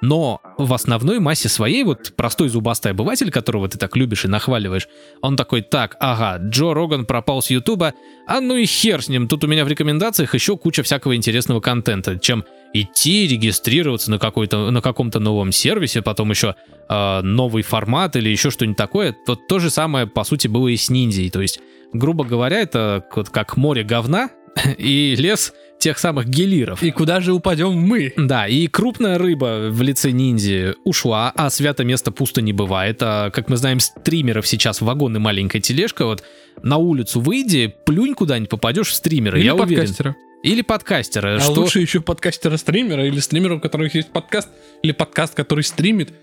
[0.00, 4.88] Но в основной массе своей, вот простой зубастый обыватель, которого ты так любишь и нахваливаешь,
[5.22, 7.94] он такой, так, ага, Джо Роган пропал с Ютуба,
[8.26, 11.60] а ну и хер с ним, тут у меня в рекомендациях еще куча всякого интересного
[11.60, 16.56] контента, чем идти регистрироваться на, какой-то, на каком-то новом сервисе, потом еще
[16.88, 19.16] э, новый формат или еще что-нибудь такое.
[19.26, 21.30] Вот то же самое, по сути, было и с ниндзей.
[21.30, 21.60] То есть,
[21.92, 24.30] грубо говоря, это вот как море говна
[24.78, 25.54] и лес
[25.84, 26.82] тех самых гелиров.
[26.82, 28.14] И куда же упадем мы?
[28.16, 33.02] Да, и крупная рыба в лице ниндзи ушла, а свято место пусто не бывает.
[33.02, 36.06] А, как мы знаем, стримеров сейчас вагон и маленькая тележка.
[36.06, 36.24] Вот
[36.62, 39.80] на улицу выйди, плюнь куда-нибудь, попадешь в стримера, Или я уверен.
[39.80, 40.16] подкастера.
[40.42, 41.36] Или подкастера.
[41.36, 41.60] А что...
[41.60, 44.48] лучше еще подкастера-стримера или стримера, у которых есть подкаст,
[44.82, 46.14] или подкаст, который стримит.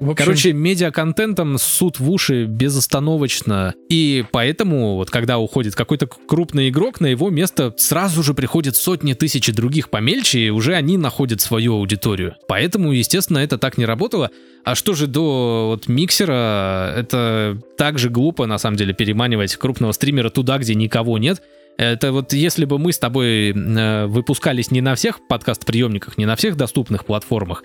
[0.00, 3.74] В общем, Короче, медиаконтентом суд в уши безостановочно.
[3.88, 9.12] И поэтому, вот когда уходит какой-то крупный игрок, на его место сразу же приходят сотни
[9.12, 12.34] тысяч других помельче, и уже они находят свою аудиторию.
[12.48, 14.30] Поэтому, естественно, это так не работало.
[14.64, 19.92] А что же до вот миксера, это так же глупо, на самом деле, переманивать крупного
[19.92, 21.40] стримера туда, где никого нет.
[21.76, 26.36] Это вот если бы мы с тобой э, выпускались не на всех подкаст-приемниках, не на
[26.36, 27.64] всех доступных платформах,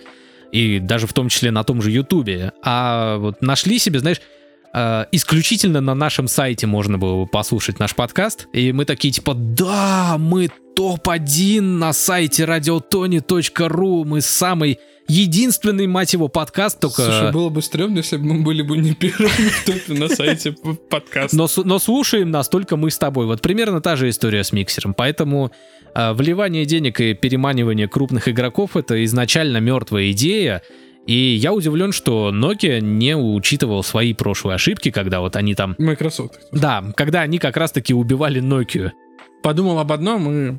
[0.52, 4.20] и даже в том числе на том же Ютубе, а вот нашли себе, знаешь,
[4.74, 9.34] э, исключительно на нашем сайте можно было бы послушать наш подкаст, и мы такие типа,
[9.34, 17.02] да, мы топ-1 на сайте radiotony.ru, мы самый единственный, мать его, подкаст, только...
[17.02, 20.52] Слушай, было бы стрёмно, если бы мы были бы не первыми в топе на сайте
[20.52, 21.36] п- подкаста.
[21.36, 23.26] Но, но слушаем нас только мы с тобой.
[23.26, 24.94] Вот примерно та же история с миксером.
[24.94, 25.50] Поэтому
[25.94, 30.62] вливание денег и переманивание крупных игроков это изначально мертвая идея.
[31.06, 35.74] И я удивлен, что Nokia не учитывал свои прошлые ошибки, когда вот они там...
[35.78, 36.38] Microsoft.
[36.52, 38.90] Да, когда они как раз-таки убивали Nokia.
[39.42, 40.58] Подумал об одном и...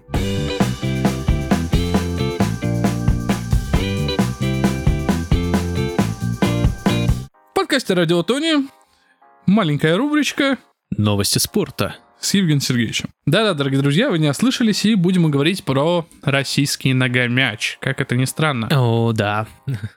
[7.52, 8.68] В подкасте «Радио Тони»
[9.46, 10.58] маленькая рубричка
[10.98, 11.96] Новости спорта.
[12.22, 13.10] С Евгением Сергеевичем.
[13.26, 18.26] Да-да, дорогие друзья, вы не ослышались, и будем говорить про российский ногомяч, как это ни
[18.26, 18.70] странно.
[18.72, 19.48] О, да.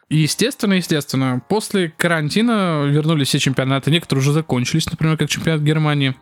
[0.08, 6.16] Естественно, естественно, после карантина вернулись все чемпионаты, некоторые уже закончились, например, как чемпионат Германии.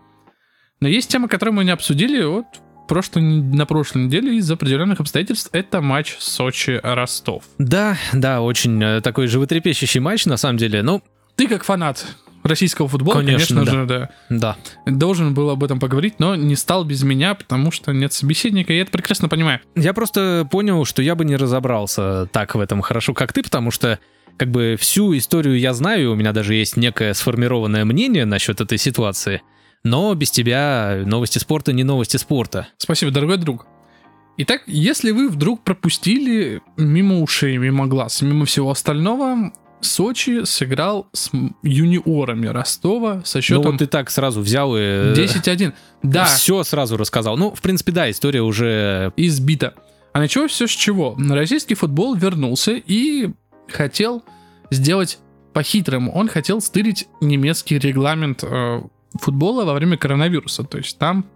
[0.81, 2.47] Но есть тема, которую мы не обсудили вот
[2.89, 5.51] прошлой, на прошлой неделе из-за определенных обстоятельств.
[5.53, 7.45] Это матч Сочи-Ростов.
[7.59, 10.83] Да, да, очень э, такой животрепещущий матч, на самом деле.
[10.83, 11.01] Ну,
[11.37, 12.05] Ты как фанат
[12.43, 14.57] российского футбола, Конечно, конечно, же, да, да.
[14.87, 18.77] должен был об этом поговорить, но не стал без меня, потому что нет собеседника, и
[18.77, 19.61] я это прекрасно понимаю.
[19.77, 23.71] Я просто понял, что я бы не разобрался так в этом хорошо, как ты, потому
[23.71, 23.99] что
[24.37, 28.79] как бы всю историю я знаю, у меня даже есть некое сформированное мнение насчет этой
[28.79, 29.43] ситуации,
[29.85, 32.69] но без тебя новости спорта не новости спорта.
[32.79, 33.67] Спасибо, дорогой друг.
[34.39, 41.31] Итак, если вы вдруг пропустили мимо ушей, мимо глаз, мимо всего остального, Сочи сыграл с
[41.63, 44.81] юниорами Ростова со Ну счетом вот ты так сразу взял и...
[44.81, 45.73] 10-1.
[46.03, 47.37] Да, Все сразу рассказал.
[47.37, 49.13] Ну, в принципе, да, история уже...
[49.17, 49.75] избито.
[50.13, 51.17] А началось все с чего?
[51.19, 53.31] Российский футбол вернулся и
[53.69, 54.23] хотел
[54.71, 55.19] сделать
[55.53, 56.13] по-хитрому.
[56.15, 58.83] Он хотел стырить немецкий регламент э,
[59.15, 60.65] футбола во время коронавируса.
[60.65, 61.27] То есть там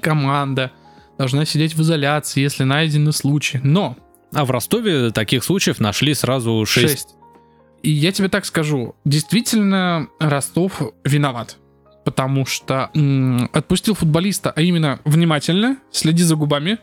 [0.00, 0.72] команда
[1.18, 3.60] должна сидеть в изоляции, если найдены случаи.
[3.62, 3.96] Но
[4.32, 6.88] А в Ростове таких случаев нашли сразу 6.
[6.88, 7.08] 6.
[7.82, 11.56] И я тебе так скажу, действительно Ростов виноват.
[12.04, 16.78] Потому что м, отпустил футболиста, а именно внимательно, следи за губами,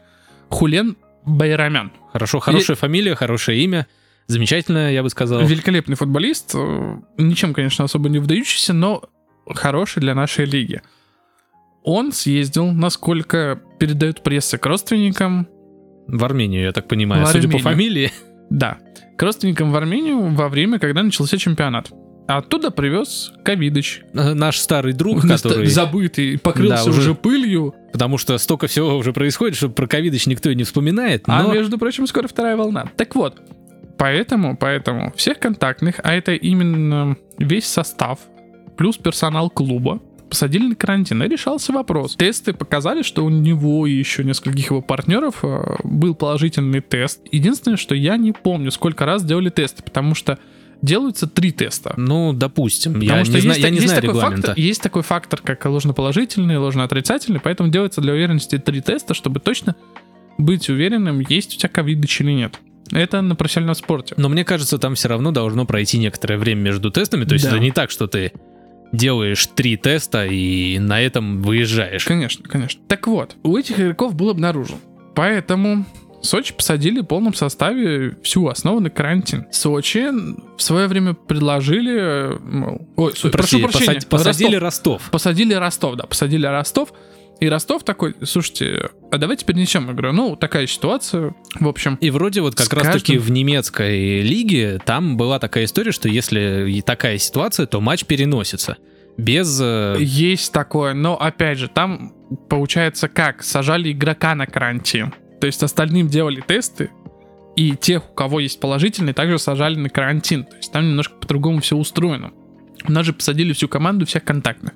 [0.49, 1.91] Хулен Байрамян.
[2.13, 3.87] Хорошо, хорошая фамилия, хорошее имя.
[4.27, 5.41] Замечательно, я бы сказал.
[5.45, 9.03] Великолепный футболист, э, ничем, конечно, особо не выдающийся, но
[9.47, 10.81] хороший для нашей лиги.
[11.83, 15.47] Он съездил, насколько передает пресса, к родственникам,
[16.07, 17.63] В Армению, я так понимаю, В судя по Армению.
[17.63, 18.11] фамилии.
[18.49, 18.77] Да,
[19.17, 21.89] к родственникам в Армению во время, когда начался чемпионат.
[22.27, 25.67] А оттуда привез Ковидыч, Э, Наш старый друг, Наста- который...
[25.67, 27.73] забытый, покрылся Да, уже- уже пылью.
[27.93, 31.23] Потому что столько всего уже происходит, что про ковидыч никто и не вспоминает.
[31.27, 32.91] А Но между прочим, скоро вторая волна.
[32.97, 33.41] Так вот,
[33.97, 38.19] поэтому, поэтому всех контактных, а это именно весь состав,
[38.77, 42.15] плюс персонал клуба, посадили на карантин, и решался вопрос.
[42.15, 47.21] Тесты показали, что у него и еще нескольких его партнеров э, был положительный тест.
[47.31, 50.37] Единственное, что я не помню, сколько раз делали тесты, потому что
[50.81, 51.93] делаются три теста.
[51.97, 52.99] Ну, допустим.
[52.99, 54.47] Я Потому не, что знаю, есть, я не есть знаю такой регламента.
[54.47, 59.75] фактор, есть такой фактор, как ложноположительный ложноотрицательный, поэтому делается для уверенности три теста, чтобы точно
[60.37, 62.59] быть уверенным, есть у тебя ковидыч или нет.
[62.91, 64.13] Это на профессиональном спорте.
[64.17, 67.25] Но мне кажется, там все равно должно пройти некоторое время между тестами.
[67.25, 67.51] То есть Да.
[67.51, 68.31] это не так, что ты
[68.91, 72.05] делаешь три теста и на этом выезжаешь.
[72.05, 72.81] Конечно, конечно.
[72.87, 74.77] Так вот, у этих игроков был обнаружен.
[75.15, 75.85] Поэтому
[76.21, 79.45] Сочи посадили в полном составе всю основу на карантин.
[79.51, 80.09] Сочи
[80.57, 82.37] в свое время предложили...
[82.95, 83.99] Ой, Прости, прошу прощения.
[83.99, 84.93] посад- посадили Ростов.
[84.95, 85.11] Ростов.
[85.11, 86.93] Посадили Ростов, да, посадили Ростов.
[87.39, 89.85] И Ростов такой, слушайте, а давайте перенесем.
[89.87, 91.95] Говорю, ну, такая ситуация, в общем.
[92.01, 96.81] И вроде вот как раз-таки каждым- в немецкой лиге там была такая история, что если
[96.85, 98.77] такая ситуация, то матч переносится.
[99.17, 99.59] Без...
[99.61, 102.13] э, Есть такое, но, опять же, там
[102.49, 103.43] получается как?
[103.43, 105.13] Сажали игрока на карантин.
[105.39, 106.89] То есть остальным делали тесты,
[107.55, 110.43] и тех, у кого есть положительный, также сажали на карантин.
[110.45, 112.31] То есть там немножко по-другому все устроено.
[112.87, 114.73] У нас же посадили всю команду всех контактных.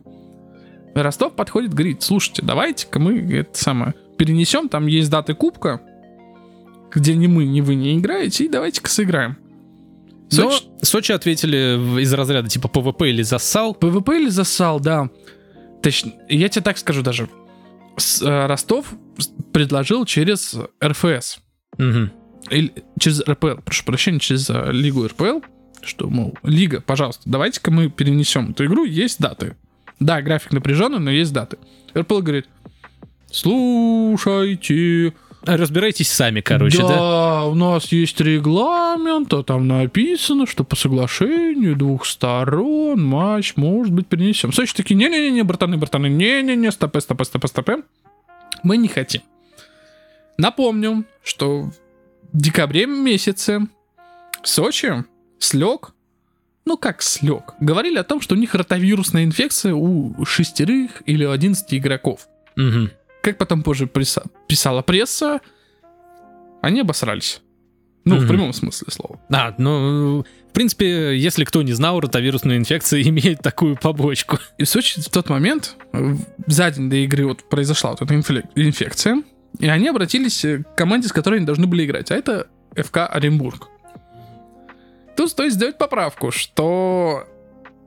[0.93, 5.81] Ростов подходит, говорит, слушайте, давайте-ка мы это самое перенесем, там есть даты кубка,
[6.93, 9.37] где ни мы, ни вы не играете, и давайте-ка сыграем.
[10.33, 13.73] Но Сочи- Сочи ответили из разряда типа PvP или зассал.
[13.73, 15.09] PvP или зассал, да.
[15.81, 17.27] Точно, я тебе так скажу даже.
[17.97, 18.93] С- э, Ростов
[19.51, 21.39] предложил через РФС.
[21.77, 22.11] Мгм.
[22.49, 25.39] Или через РПЛ, прошу прощения, через э, Лигу РПЛ.
[25.83, 29.57] Что, мол, Лига, пожалуйста, давайте-ка мы перенесем эту игру, есть даты.
[30.01, 31.57] Да, график напряженный, но есть даты.
[31.95, 32.47] РПЛ говорит,
[33.31, 36.87] слушайте, Разбирайтесь сами, короче, да?
[36.87, 43.91] да, у нас есть регламент, а там написано, что по соглашению двух сторон матч может
[43.91, 44.53] быть перенесем.
[44.53, 47.77] Сочи такие, не-не-не, братаны, братаны, не-не-не, стопе, стопе, стопе, стопе.
[48.61, 49.21] Мы не хотим.
[50.37, 51.71] Напомню, что
[52.31, 53.67] в декабре месяце
[54.43, 55.05] Сочи
[55.39, 55.93] слег,
[56.65, 61.75] ну как слег, говорили о том, что у них ротовирусная инфекция у шестерых или одиннадцати
[61.75, 62.27] игроков.
[62.55, 62.91] Мгм.
[63.23, 65.39] Как потом позже приса- писала пресса,
[66.61, 67.41] они обосрались.
[68.03, 68.27] Ну, в Мгм.
[68.29, 69.19] прямом смысле слова.
[69.31, 74.39] А, ну, в принципе, если кто не знал, ротовирусная инфекция имеет такую побочку.
[74.57, 75.75] И в Сочи в тот момент,
[76.47, 78.15] за день до игры вот произошла вот эта
[78.55, 79.21] инфекция,
[79.59, 82.97] и они обратились э, к команде, с которой они должны были играть, а это ФК
[83.09, 83.67] Оренбург.
[85.15, 87.27] Тут стоит сделать поправку, что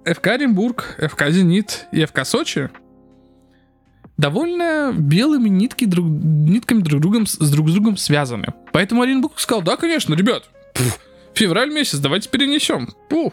[0.05, 2.71] ФК Оренбург, ФК Зенит и ФК Сочи
[4.17, 8.49] довольно белыми нитки друг, нитками друг другом, с друг с другом связаны.
[8.73, 10.45] Поэтому Оренбург сказал, да, конечно, ребят,
[10.75, 10.99] пф,
[11.35, 12.89] февраль месяц, давайте перенесем.
[13.09, 13.33] Пух,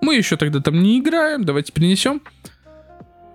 [0.00, 2.22] мы еще тогда там не играем, давайте перенесем.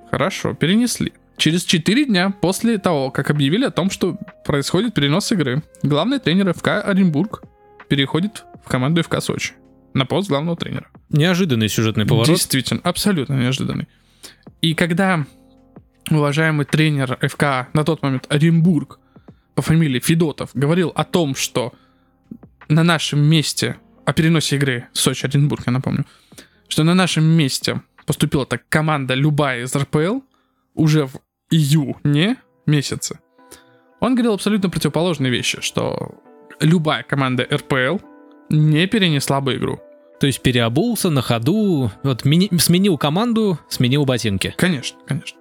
[0.09, 1.13] Хорошо, перенесли.
[1.35, 6.53] Через 4 дня после того, как объявили о том, что происходит перенос игры, главный тренер
[6.53, 7.43] ФК Оренбург
[7.89, 9.53] переходит в команду ФК Сочи
[9.97, 10.87] на пост главного тренера.
[11.09, 12.27] Неожиданный сюжетный поворот.
[12.27, 13.87] Действительно, абсолютно неожиданный.
[14.61, 15.25] И когда
[16.09, 18.99] уважаемый тренер ФК на тот момент Оренбург
[19.55, 21.73] по фамилии Федотов говорил о том, что
[22.69, 26.05] на нашем месте, о переносе игры Сочи-Оренбург, я напомню,
[26.67, 30.19] что на нашем месте поступила так команда любая из РПЛ
[30.75, 31.19] уже в
[31.49, 33.19] июне месяце.
[33.99, 36.21] Он говорил абсолютно противоположные вещи, что
[36.59, 37.97] любая команда РПЛ
[38.49, 39.79] не перенесла бы игру.
[40.19, 44.53] То есть переобулся на ходу, вот мини- сменил команду, сменил ботинки.
[44.57, 45.37] Конечно, конечно.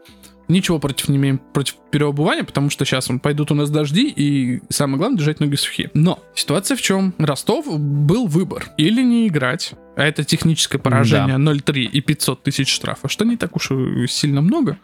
[0.49, 4.61] Ничего против не имеем против переобувания, потому что сейчас он пойдут у нас дожди, и
[4.69, 5.91] самое главное держать ноги сухие.
[5.95, 7.15] Но ситуация в чем?
[7.19, 8.67] Ростов был выбор.
[8.77, 13.57] Или не играть, а это техническое поражение 0-3 и 500 тысяч штрафа, что не так
[13.57, 14.79] уж и сильно много.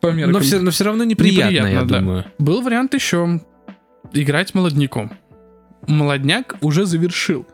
[0.00, 0.32] По меркам.
[0.32, 1.98] Но все, но все равно неприятно, я Неприятно, да.
[2.00, 2.24] думаю.
[2.38, 3.40] Был вариант еще
[4.12, 5.12] играть молодняком.
[5.86, 7.46] Молодняк уже завершил.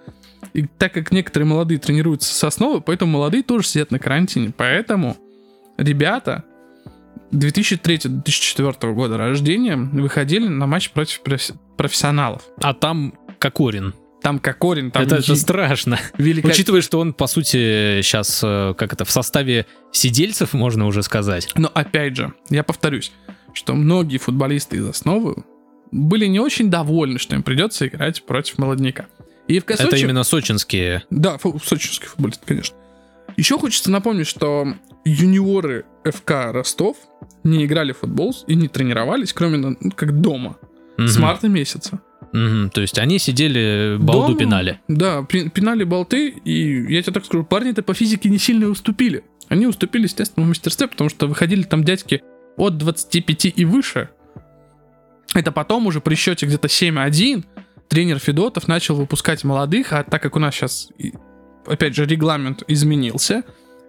[0.52, 4.52] И так как некоторые молодые тренируются с основы, поэтому молодые тоже сидят на карантине.
[4.56, 5.16] Поэтому
[5.78, 6.44] ребята
[7.32, 12.42] 2003-2004 года рождения выходили на матч против профи- профессионалов.
[12.60, 13.94] А там Кокорин.
[14.22, 15.98] Там Кокорин, там это, это страшно.
[16.18, 21.48] велика- Учитывая, что он, по сути, сейчас, как это, в составе сидельцев, можно уже сказать.
[21.56, 23.12] Но опять же, я повторюсь,
[23.54, 25.36] что многие футболисты из основы
[25.90, 29.06] были не очень довольны, что им придется играть против молодняка.
[29.50, 31.02] И в Это именно сочинские.
[31.10, 32.76] Да, фу- сочинский футболист, конечно.
[33.36, 34.74] Еще хочется напомнить, что
[35.04, 36.96] юниоры ФК Ростов
[37.42, 40.56] не играли в футбол и не тренировались, кроме ну, как дома,
[40.98, 41.22] с Мгм.
[41.22, 42.00] марта месяца.
[42.32, 42.70] Мгм.
[42.70, 44.80] То есть они сидели, балду Дома, пинали.
[44.86, 49.24] Да, пи- пинали болты, и я тебе так скажу, парни-то по физике не сильно уступили.
[49.48, 52.22] Они уступили, естественно, в мастерстве, потому что выходили там дядьки
[52.56, 54.10] от 25 и выше.
[55.34, 57.44] Это потом уже при счете где-то 7-1
[57.90, 60.88] тренер Федотов начал выпускать молодых, а так как у нас сейчас,
[61.66, 63.42] опять же, регламент изменился,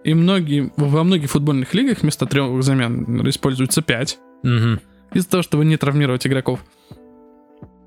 [0.04, 4.80] и многие, во многих футбольных лигах вместо трех замен используется 5 Мгм.
[5.14, 6.64] из-за того, чтобы не травмировать игроков.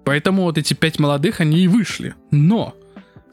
[0.06, 2.16] Поэтому вот эти пять молодых, они и вышли.
[2.32, 2.74] Но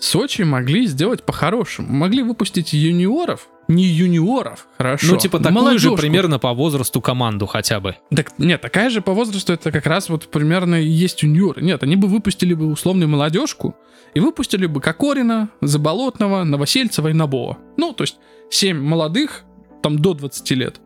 [0.00, 1.86] Сочи могли сделать по-хорошему.
[1.92, 5.12] Могли выпустить юниоров, не юниоров, хорошо.
[5.12, 5.96] Ну, типа такую же молодежку.
[5.96, 7.96] примерно по возрасту команду хотя бы.
[8.14, 11.62] Так, нет, такая же по возрасту, это как раз вот примерно и есть юниоры.
[11.62, 13.76] Нет, они бы выпустили бы условную молодежку
[14.14, 17.58] и выпустили бы Кокорина, Заболотного, Новосельцева и Набова.
[17.76, 18.16] Ну, то есть
[18.50, 19.42] 7 молодых,
[19.82, 20.80] там до 20 лет.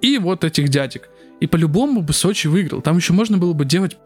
[0.00, 1.08] И вот этих дядек.
[1.40, 2.80] И по-любому бы Сочи выиграл.
[2.80, 3.98] Там еще можно было бы делать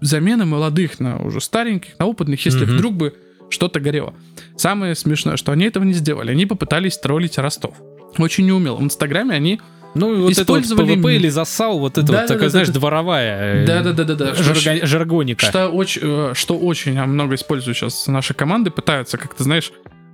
[0.00, 2.74] замены молодых на уже стареньких, на опытных, если Мгм.
[2.76, 3.14] вдруг бы
[3.50, 4.14] что-то горело.
[4.56, 6.32] Самое смешное, что они этого не сделали.
[6.32, 7.74] Они попытались троллить Ростов.
[8.18, 8.76] Очень неумело.
[8.76, 9.60] В Инстаграме они
[9.94, 12.48] Ну, вот это вот Использовали ми- или засал, вот это Да, вот да, такая, да,
[12.50, 12.74] знаешь, да.
[12.74, 13.62] дворовая.
[13.62, 14.32] э, Да-да-да-да-да.
[14.32, 15.46] жарго- Жаргоника.
[15.46, 19.72] Что очень, э, что очень много используют сейчас наши команды, пытаются как-то, знаешь,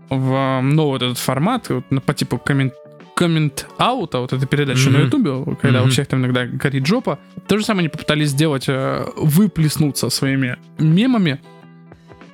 [0.09, 2.75] в э, новый вот этот формат, вот, ну, по типу коммент
[3.15, 5.07] коммент аута, вот эта передача на Мгм.
[5.07, 5.91] ютубе, когда у Мгм.
[5.91, 7.19] всех там иногда горит жопа.
[7.47, 11.41] То же самое они попытались сделать, э, выплеснуться своими мемами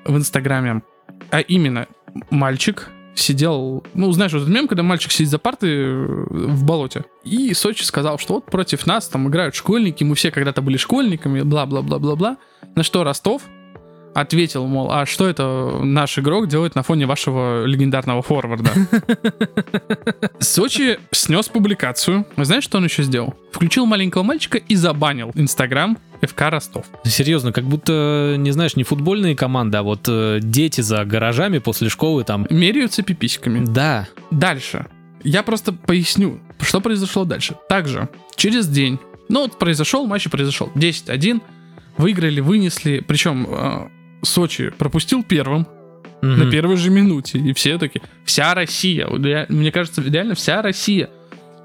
[0.04, 0.82] в инстаграме.
[1.30, 1.86] А именно,
[2.30, 7.04] мальчик сидел, ну, знаешь, вот этот мем, когда мальчик сидит за партой э, в болоте.
[7.24, 11.42] И Сочи сказал, что вот против нас там играют школьники, мы все когда-то были школьниками,
[11.42, 12.36] бла-бла-бла-бла-бла.
[12.74, 13.42] На что Ростов
[14.14, 18.70] ответил, мол, а что это наш игрок делает на фоне вашего легендарного форварда?
[20.40, 22.26] Сочи снес публикацию.
[22.36, 23.34] Знаешь, что он еще сделал?
[23.52, 26.86] Включил маленького мальчика и забанил Инстаграм ФК Ростов.
[27.04, 31.88] Серьезно, как будто, не знаешь, не футбольные команды, а вот э, дети за гаражами после
[31.88, 32.46] школы там.
[32.50, 33.64] Меряются пиписьками.
[33.64, 34.08] Да.
[34.30, 34.86] Дальше.
[35.22, 37.56] Я просто поясню, что произошло дальше.
[37.68, 38.98] Также, через день,
[39.28, 40.70] ну вот произошел, матч и произошел.
[40.74, 41.40] 10-1,
[41.96, 43.04] выиграли, вынесли.
[43.06, 43.88] Причем э,
[44.22, 45.66] Сочи пропустил первым,
[46.20, 47.38] на первой же минуте.
[47.38, 49.06] И все таки вся Россия,
[49.48, 51.10] мне кажется, реально вся Россия.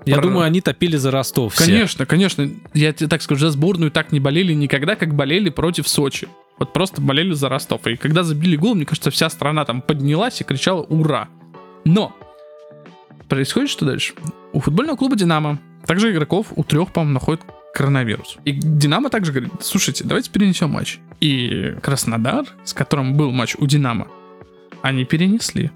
[0.06, 1.54] Я Про- думаю, они топили за Ростов.
[1.54, 1.66] все.
[1.66, 2.50] Конечно, конечно.
[2.74, 6.28] Я тебе так скажу, за сборную так не болели никогда, как болели против Сочи.
[6.60, 7.88] Вот просто болели за Ростов.
[7.88, 11.30] И когда забили гол, мне кажется, вся страна там поднялась и кричала «Ура!».
[11.86, 12.14] Но
[13.30, 14.14] происходит что дальше?
[14.52, 17.42] У футбольного клуба «Динамо» также игроков у трех, по-моему, находит
[17.74, 18.38] коронавирус.
[18.46, 21.00] И «Динамо» также говорит, слушайте, давайте перенесем матч.
[21.20, 24.08] И Краснодар, с которым был матч у «Динамо»,
[24.82, 25.72] они перенесли.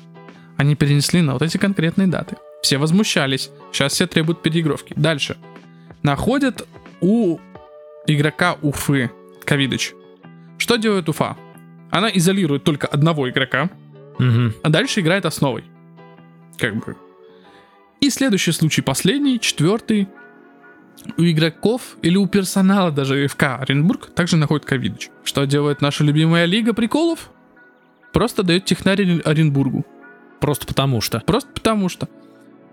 [0.57, 2.37] Они перенесли на вот эти конкретные даты.
[2.61, 3.49] Все возмущались.
[3.71, 4.93] Сейчас все требуют переигровки.
[4.95, 5.37] Дальше.
[6.03, 6.67] Находят
[7.01, 7.39] у
[8.07, 9.11] игрока Уфы
[9.45, 9.93] Ковидыч.
[10.57, 11.37] Что делает Уфа?
[11.91, 13.69] Она изолирует только одного игрока,
[14.19, 14.53] Мгм.
[14.63, 15.63] а дальше играет основой.
[16.57, 16.95] Как бы.
[18.01, 20.07] И следующий случай, последний, четвертый.
[21.17, 25.09] У игроков или у персонала даже ФК Оренбург также находит ковидыч.
[25.23, 27.31] Что делает наша любимая лига приколов?
[28.13, 29.85] Просто дает технарь Орен- Оренбургу.
[30.39, 31.19] Просто потому что.
[31.21, 32.09] Просто потому что.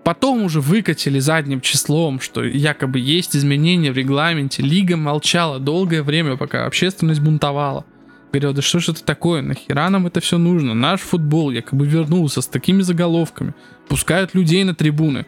[0.02, 4.62] Потом уже выкатили задним числом, что якобы есть изменения в регламенте.
[4.62, 7.86] Лига молчала долгое время, пока общественность бунтовала.
[8.30, 10.74] Говорила, да что же это такое, нахера нам это все нужно?
[10.74, 13.54] Наш футбол якобы вернулся с такими заголовками.
[13.88, 15.24] Пускают людей на трибуны.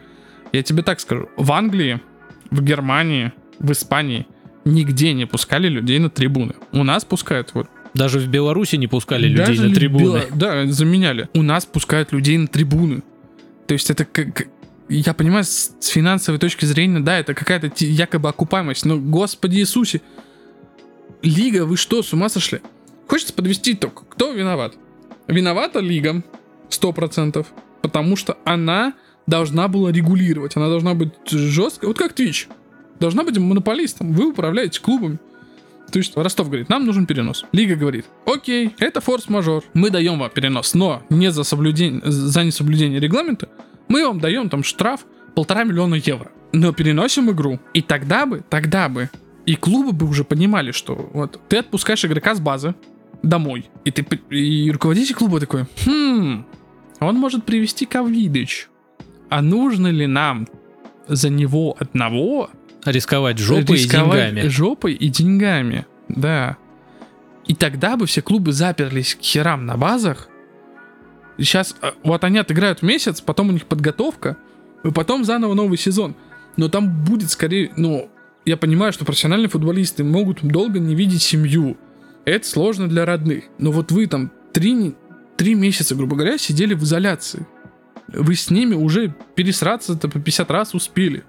[0.51, 2.01] Я тебе так скажу, в Англии,
[2.51, 4.27] в Германии, в Испании
[4.65, 6.55] нигде не пускали людей на трибуны.
[6.71, 10.03] У нас пускают вот Даже в Беларуси не пускали людей даже на трибуны.
[10.03, 11.29] Бела- Да, заменяли.
[11.33, 13.01] У нас пускают людей на трибуны.
[13.65, 14.47] То есть это как...
[14.89, 20.01] Я понимаю, с финансовой точки зрения, да, это какая-то якобы окупаемость, но, господи Иисусе,
[21.21, 22.61] Лига, вы что, с ума сошли?
[23.07, 24.05] Хочется подвести итог.
[24.09, 24.75] Кто виноват?
[25.27, 26.23] Виновата Лига,
[26.69, 27.45] 100%,
[27.81, 28.93] потому что она
[29.27, 32.47] должна была регулировать, она должна быть жестко, вот как Twitch,
[32.99, 35.19] должна быть монополистом, вы управляете клубами.
[35.91, 37.45] То есть Ростов говорит, нам нужен перенос.
[37.53, 42.99] Лига говорит, окей, это форс-мажор, мы даем вам перенос, но не за соблюдение, за несоблюдение
[42.99, 43.49] регламента,
[43.87, 45.05] мы вам даем там штраф
[45.35, 46.31] полтора миллиона евро.
[46.51, 47.59] Но переносим игру.
[47.73, 49.09] И тогда бы, тогда бы,
[49.45, 52.75] и клубы бы уже понимали, что вот ты отпускаешь игрока с базы
[53.23, 56.45] домой, и ты и руководитель клуба такой, хм,
[56.99, 58.67] он может привести ковидыч.
[59.29, 60.47] А нужно ли нам
[61.07, 62.49] за него одного
[62.85, 64.47] Рисковать жопой рисковать и деньгами.
[64.47, 66.57] Жопой и деньгами, да.
[67.45, 70.29] И тогда бы все клубы заперлись к херам на базах.
[71.37, 74.37] Сейчас вот они отыграют месяц, потом у них подготовка,
[74.83, 76.15] и потом заново новый сезон.
[76.55, 78.09] Но там будет скорее, ну,
[78.45, 81.77] я понимаю, что профессиональные футболисты могут долго не видеть семью.
[82.25, 83.45] Это сложно для родных.
[83.57, 84.95] Но вот вы там три,
[85.35, 87.45] три месяца, грубо говоря, сидели в изоляции.
[88.07, 91.23] Вы с ними уже пересраться-то по 50 раз успели.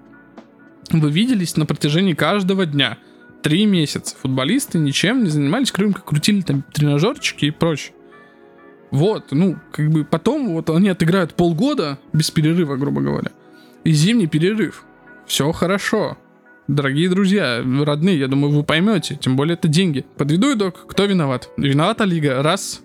[0.91, 2.99] Вы виделись на протяжении каждого дня.
[3.43, 4.17] Три месяца.
[4.21, 7.95] Футболисты ничем не занимались, кроме как крутили там тренажерчики и прочее.
[8.91, 13.31] Вот, ну, как бы потом вот они отыграют полгода без перерыва, грубо говоря.
[13.85, 14.85] И зимний перерыв.
[15.27, 16.17] Все хорошо.
[16.69, 19.17] Дорогие друзья, родные, я думаю, вы поймете.
[19.17, 20.05] Тем более это деньги.
[20.17, 20.87] Подведу итог.
[20.87, 21.51] Кто виноват?
[21.57, 22.43] Виновата лига.
[22.43, 22.83] Раз.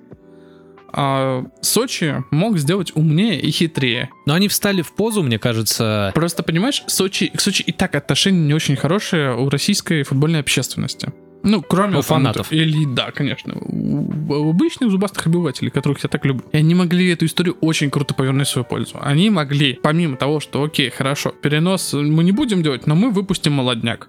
[0.95, 4.09] А Сочи мог сделать умнее и хитрее.
[4.27, 6.11] Но они встали в позу, мне кажется.
[6.13, 11.11] Просто понимаешь, Сочи, к Сочи и так отношения не очень хорошие у российской футбольной общественности.
[11.45, 12.51] Ну, кроме У фанатов.
[12.51, 13.53] вот- Или, да, конечно.
[13.55, 16.45] У, у обычных зубастых обывателей, которых я так люблю.
[16.53, 18.97] И они могли эту историю очень круто повернуть в свою пользу.
[19.01, 23.51] Они могли, помимо того, что, окей, хорошо, перенос мы не будем делать, но мы выпустим
[23.53, 24.07] молодняк.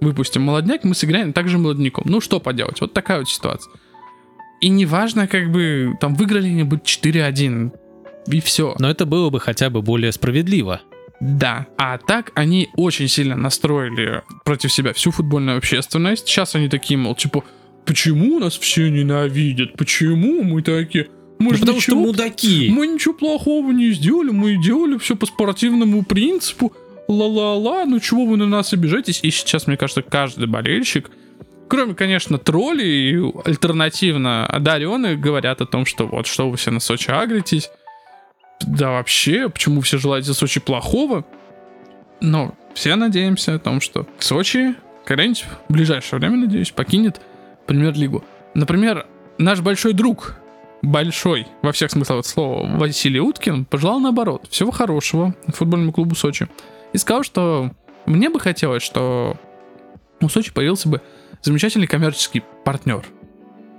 [0.00, 2.04] Выпустим молодняк, мы сыграем также молодняком.
[2.06, 2.80] Ну, что поделать?
[2.80, 3.70] Вот такая вот ситуация.
[4.62, 7.72] И неважно, как бы, там, выиграли они бы 4-1.
[8.28, 8.74] И все.
[8.78, 10.80] Но это было бы хотя бы более справедливо.
[11.20, 11.66] Да.
[11.76, 16.26] А так они очень сильно настроили против себя всю футбольную общественность.
[16.26, 17.44] Сейчас они такие, мол, типа,
[17.84, 19.76] почему нас все ненавидят?
[19.76, 21.08] Почему мы такие?
[21.38, 22.70] Мы Ну, же потому что ничего- мудаки.
[22.72, 26.72] мы ничего плохого не сделали, мы делали все по спортивному принципу.
[27.08, 29.18] Ла-ла-ла, ну чего вы на нас обижаетесь?
[29.24, 31.10] И сейчас, мне кажется, каждый болельщик,
[31.72, 37.10] кроме, конечно, троллей альтернативно одаренных, говорят о том, что вот, что вы все на Сочи
[37.10, 37.70] агритесь.
[38.60, 41.24] Да вообще, почему все желаете Сочи плохого?
[42.20, 44.74] Но все надеемся о том, что Сочи
[45.06, 47.22] когда-нибудь в ближайшее время, надеюсь, покинет
[47.66, 48.22] премьер-лигу.
[48.52, 49.06] Например,
[49.38, 50.34] наш большой друг,
[50.82, 56.48] большой, во всех смыслах этого слова, Василий Уткин, пожелал наоборот, всего хорошего футбольному клубу Сочи.
[56.92, 57.70] И сказал, что
[58.04, 59.38] мне бы хотелось, что
[60.20, 61.00] у Сочи появился бы
[61.42, 63.04] замечательный коммерческий партнер.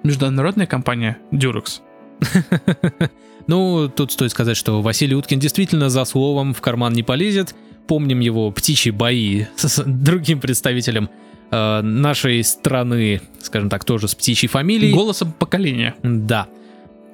[0.04, 1.82] Международная компания Durex.
[3.46, 7.54] Ну, тут стоит сказать, что Василий Уткин действительно за словом в карман не полезет.
[7.88, 11.10] Помним его птичьи бои с другим представителем
[11.52, 14.94] э, нашей страны, скажем так, тоже с птичьей фамилией.
[14.94, 15.96] Голосом поколения.
[16.04, 16.48] Да.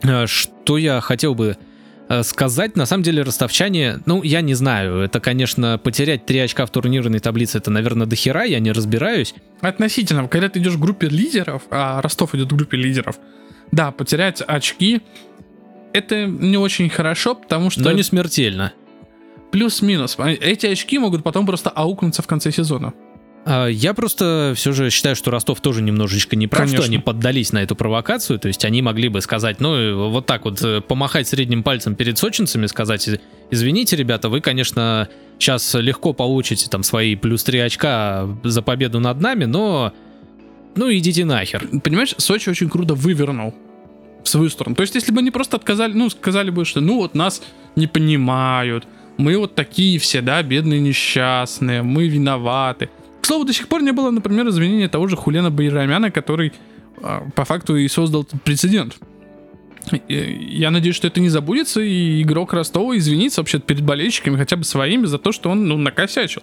[0.04, 1.58] Э, Что я хотел бы
[2.24, 6.72] сказать, на самом деле ростовчане, ну, я не знаю, это, конечно, потерять 3 очка в
[6.72, 9.36] турнирной таблице, это, наверное, дохера, я не разбираюсь.
[9.62, 13.18] Относительно, когда ты идешь в группе лидеров, а Ростов идет в группе лидеров,
[13.72, 15.01] да, потерять очки
[15.93, 18.74] это не очень хорошо, потому что Но не смертельно.
[19.51, 20.18] плюс-минус.
[20.20, 22.93] Эти очки могут потом просто аукнуться в конце сезона.
[23.46, 26.94] А, Я просто все же считаю, что Ростов тоже немножечко не прав, что Конечно.
[26.94, 28.40] они поддались на эту провокацию.
[28.40, 31.96] То есть они могли бы сказать, ну, э, вот так вот э, помахать средним пальцем
[31.96, 33.20] перед сочинцами, сказать, «Э,
[33.52, 39.22] извините, ребята, вы, конечно, сейчас легко получите там свои плюс 3 очка за победу над
[39.22, 39.94] нами, но
[40.76, 41.68] ну идите нахер.
[41.84, 43.54] Понимаешь, Сочи очень круто вывернул
[44.24, 44.76] в свою сторону.
[44.76, 47.42] То есть, если бы они просто отказали, ну, сказали бы, что ну вот нас
[47.76, 48.86] не понимают,
[49.18, 52.90] мы вот такие все, да, бедные, несчастные, мы виноваты.
[53.30, 56.52] Слову, до сих пор не было, например, извинения того же Хулена Байрамяна, который
[57.04, 58.98] а, по факту и создал прецедент.
[60.08, 64.64] Я надеюсь, что это не забудется, и игрок Ростова извинится вообще перед болельщиками, хотя бы
[64.64, 66.42] своими, за то, что он, ну, накосячил.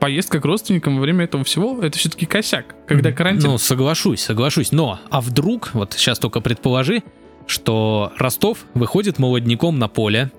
[0.00, 2.74] Поездка к родственникам во время этого всего, это все-таки косяк.
[2.86, 3.50] Когда карантин.
[3.50, 4.72] Ну, соглашусь, соглашусь.
[4.72, 7.02] Но, а вдруг, вот сейчас только предположи,
[7.46, 10.30] что Ростов выходит молодняком на поле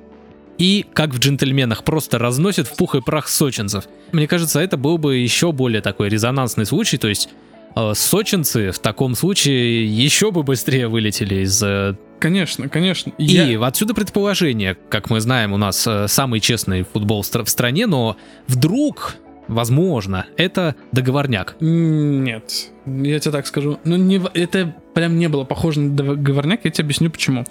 [0.58, 3.88] и, как в джентльменах, просто разносит в пух и прах сочинцев.
[4.12, 7.30] Мне кажется, это был бы еще более такой резонансный случай, то есть
[7.76, 11.62] э, сочинцы в таком случае еще бы быстрее вылетели из...
[11.64, 13.12] э, Конечно, конечно.
[13.20, 17.44] И Я- отсюда предположение, как мы знаем, у нас э, самый честный футбол в стра-
[17.44, 19.16] в стране, но вдруг,
[19.48, 21.56] возможно, это договорняк.
[21.60, 23.78] Нет, я тебе так скажу.
[23.84, 27.46] Ну, не, это прям не было похоже на договорняк, я тебе объясню почему.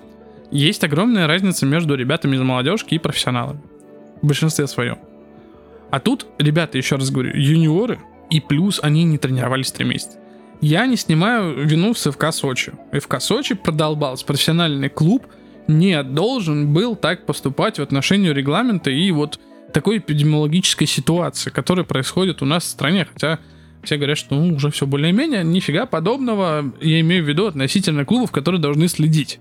[0.50, 3.60] Есть огромная разница между ребятами из молодежки и профессионалами.
[4.22, 4.98] В большинстве своем.
[5.96, 10.18] А тут, ребята, еще раз говорю, юниоры, и плюс они не тренировались три месяца.
[10.60, 12.72] Я не снимаю вину с ФК Сочи.
[12.92, 14.26] ФК Сочи продолбался.
[14.26, 15.26] Профессиональный клуб
[15.68, 19.40] не должен был так поступать в отношении регламента и вот
[19.72, 23.06] такой эпидемиологической ситуации, которая происходит у нас в стране.
[23.10, 23.38] Хотя
[23.82, 26.74] все говорят, что ну, уже все более-менее, нифига подобного.
[26.78, 29.40] Я имею в виду относительно клубов, которые должны следить.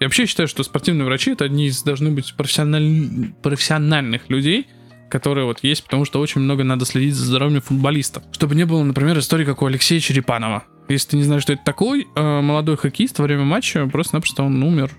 [0.00, 4.66] Я вообще считаю, что спортивные врачи это одни из должны быть профессиональ- профессиональных людей,
[5.12, 8.24] которые вот есть, потому что очень много надо следить за здоровьем футболистов.
[8.32, 10.64] Чтобы не было, например, истории, как у Алексея Черепанова.
[10.88, 14.62] Если ты не знаешь, что это такой, э, молодой хоккеист во время матча просто-напросто он
[14.62, 14.90] умер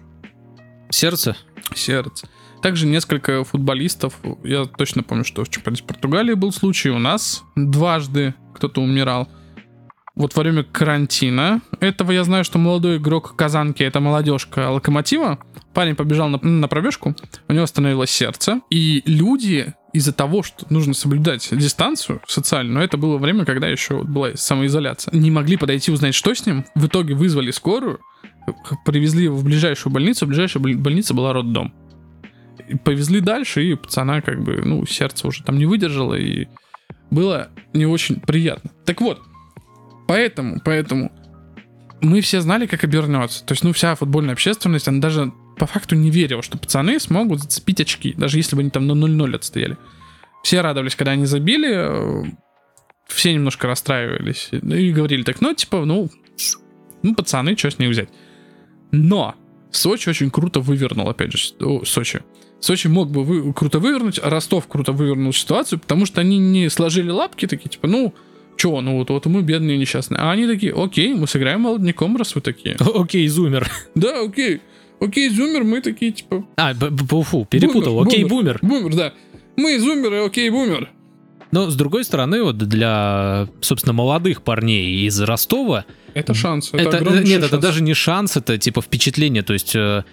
[0.92, 1.36] Сердце?
[1.74, 2.30] сердце.
[2.62, 8.36] Также несколько футболистов, я точно помню, что в чемпионате Португалии был случай, у нас дважды
[8.54, 9.28] кто-то умирал.
[10.16, 15.40] Вот во время карантина, этого я знаю, что молодой игрок Казанки, это молодежка Локомотива,
[15.74, 17.16] парень побежал на, на пробежку,
[17.48, 23.18] у него остановилось сердце, и люди из-за того, что нужно соблюдать дистанцию социальную, это было
[23.18, 27.52] время, когда еще была самоизоляция, не могли подойти узнать, что с ним, в итоге вызвали
[27.52, 28.00] скорую,
[28.86, 31.74] привезли его в ближайшую больницу, ближайшая боль- больница была роддом.
[32.68, 36.48] И повезли дальше, и пацана как бы, ну, сердце уже там не выдержало, и
[37.12, 38.72] было не очень приятно.
[38.86, 39.22] Так вот,
[40.08, 41.12] поэтому, поэтому
[42.02, 43.46] мы все знали, как обернется.
[43.46, 47.42] То есть, ну, вся футбольная общественность, она даже по факту не верила, что пацаны смогут
[47.42, 49.78] зацепить очки, даже если бы они там на 0-0 отстояли.
[50.44, 52.24] Все радовались, когда они забили, э,
[53.08, 56.10] все немножко расстраивались ну, и говорили так, ну, типа, ну,
[57.02, 58.10] ну, пацаны, что с них взять.
[58.92, 59.36] Но
[59.72, 62.22] Сочи очень круто вывернул, опять же, о, Сочи.
[62.60, 66.70] Сочи мог бы вы- круто вывернуть, а Ростов круто вывернул ситуацию, потому что они не
[66.70, 68.14] сложили лапки такие, типа, ну,
[68.56, 70.20] чё, ну вот, вот мы бедные несчастные.
[70.20, 72.76] А они такие, окей, мы сыграем молодняком, раз вы такие.
[72.96, 73.70] Окей, зумер.
[73.96, 74.62] Да, окей,
[75.04, 77.94] окей, зумер, мы такие, типа, А, б- б- фу, перепутал.
[77.96, 78.60] Бумер, Окей, бумер.
[78.62, 78.96] бумер.
[78.96, 79.14] да.
[79.56, 80.90] Мы зумеры, окей, бумер.
[81.52, 85.86] Но, с другой стороны, вот для, собственно, молодых парней из Ростова,
[86.16, 87.62] Это шанс, это, это, нет, это шанс.
[87.62, 89.44] даже не шанс, это типа впечатление.
[89.44, 90.04] То есть э,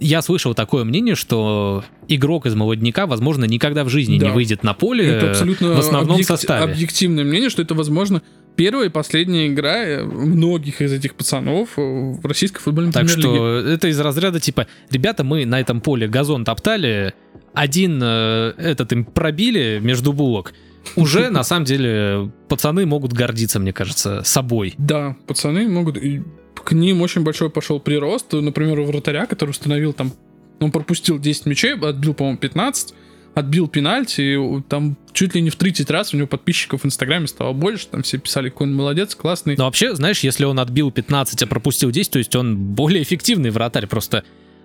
[0.00, 4.26] я слышал такое мнение, что игрок из молодняка, возможно, никогда в жизни Да.
[4.26, 6.72] не выйдет на поле Это э, абсолютно в основном объек- составе.
[6.72, 8.20] объективное мнение, что это, возможно,
[8.56, 13.58] первая и последняя игра э, многих из этих пацанов э, в российской футбольной Так что
[13.58, 17.14] это из разряда типа, ребята, мы на этом поле газон топтали,
[17.54, 20.52] один э, этот им пробили между булок.
[20.96, 24.74] Уже на самом деле пацаны могут гордиться, мне кажется, собой.
[24.78, 25.96] Да, пацаны могут...
[25.96, 26.22] и
[26.54, 28.32] к ним очень большой пошел прирост.
[28.32, 30.12] Например, у вратаря, который установил там...
[30.60, 32.94] Он пропустил 10 мячей, отбил, по-моему, 15,
[33.34, 37.26] отбил пенальти, и там чуть ли не в 30 раз у него подписчиков в Инстаграме
[37.26, 39.56] стало больше, там все писали, какой он молодец, классный.
[39.56, 43.50] Но вообще, знаешь, если он отбил 15, а пропустил 10, то есть он более эффективный
[43.50, 43.86] вратарь.
[43.86, 44.24] Просто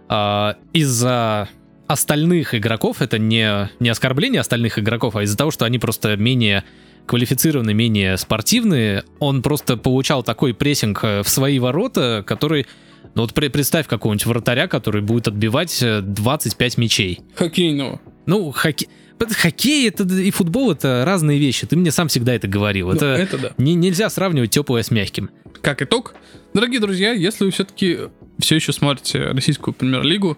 [0.10, 1.50] а, из-за
[1.88, 6.64] остальных игроков, это не, не оскорбление остальных игроков, а из-за того, что они просто менее
[7.06, 12.68] квалифицированы, менее спортивные, он просто получал такой прессинг э, в свои ворота, который
[13.16, 17.22] Ну вот представь какого-нибудь вратаря, который будет отбивать э, 25 мячей.
[17.36, 18.02] Хоккейного.
[18.28, 18.88] Ну, хоккей...
[19.20, 21.66] Хоккей это и футбол это разные вещи.
[21.66, 22.90] Ты мне сам всегда это говорил.
[22.90, 23.52] Ну, Это, это да.
[23.58, 25.32] не- нельзя сравнивать теплое с мягким.
[25.62, 26.14] Как итог,
[26.54, 27.98] дорогие друзья, если вы все-таки
[28.40, 30.38] все еще смотрите российскую премьер-лигу,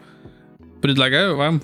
[0.82, 1.62] предлагаю вам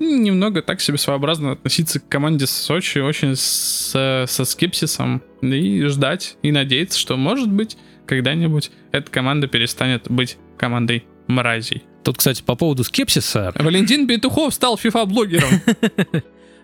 [0.00, 6.52] немного так себе своеобразно относиться к команде Сочи очень с- со скепсисом и ждать и
[6.52, 11.82] надеяться, что может быть когда-нибудь эта команда перестанет быть командой мразей.
[12.08, 15.60] Тут, кстати, по поводу скепсиса, Валентин Петухов стал FIFA-блогером.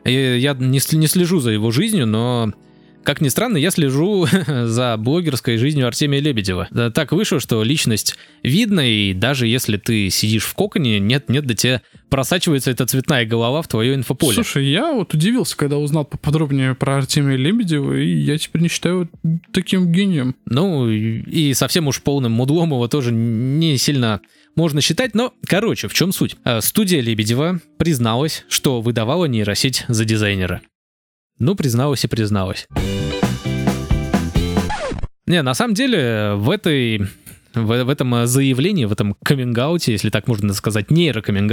[0.04, 2.54] э, я не, сл- не слежу за его жизнью, но,
[3.02, 6.68] как ни странно, я слежу за блогерской жизнью Артемия Лебедева.
[6.70, 11.54] Да, Так вышло, что личность видна, и даже если ты сидишь в коконе, нет-нет, до
[11.54, 14.36] тебя просачивается эта цветная голова в твое инфополе.
[14.36, 19.10] Слушай, я вот удивился, когда узнал поподробнее про Артемия Лебедева, и я теперь не считаю
[19.52, 20.36] таким гением.
[20.46, 24.22] Ну, и совсем уж полным мудлом его тоже не сильно
[24.56, 26.36] можно считать, но, короче, в чем суть?
[26.44, 30.62] Э, Студия Лебедева призналась, что выдавала нейросеть за дизайнера.
[31.38, 32.66] Ну, призналась и призналась.
[35.26, 37.08] Не, на самом деле, в этой...
[37.54, 41.52] В, в этом э, заявлении, в этом каминг если так можно сказать, нейрокаминг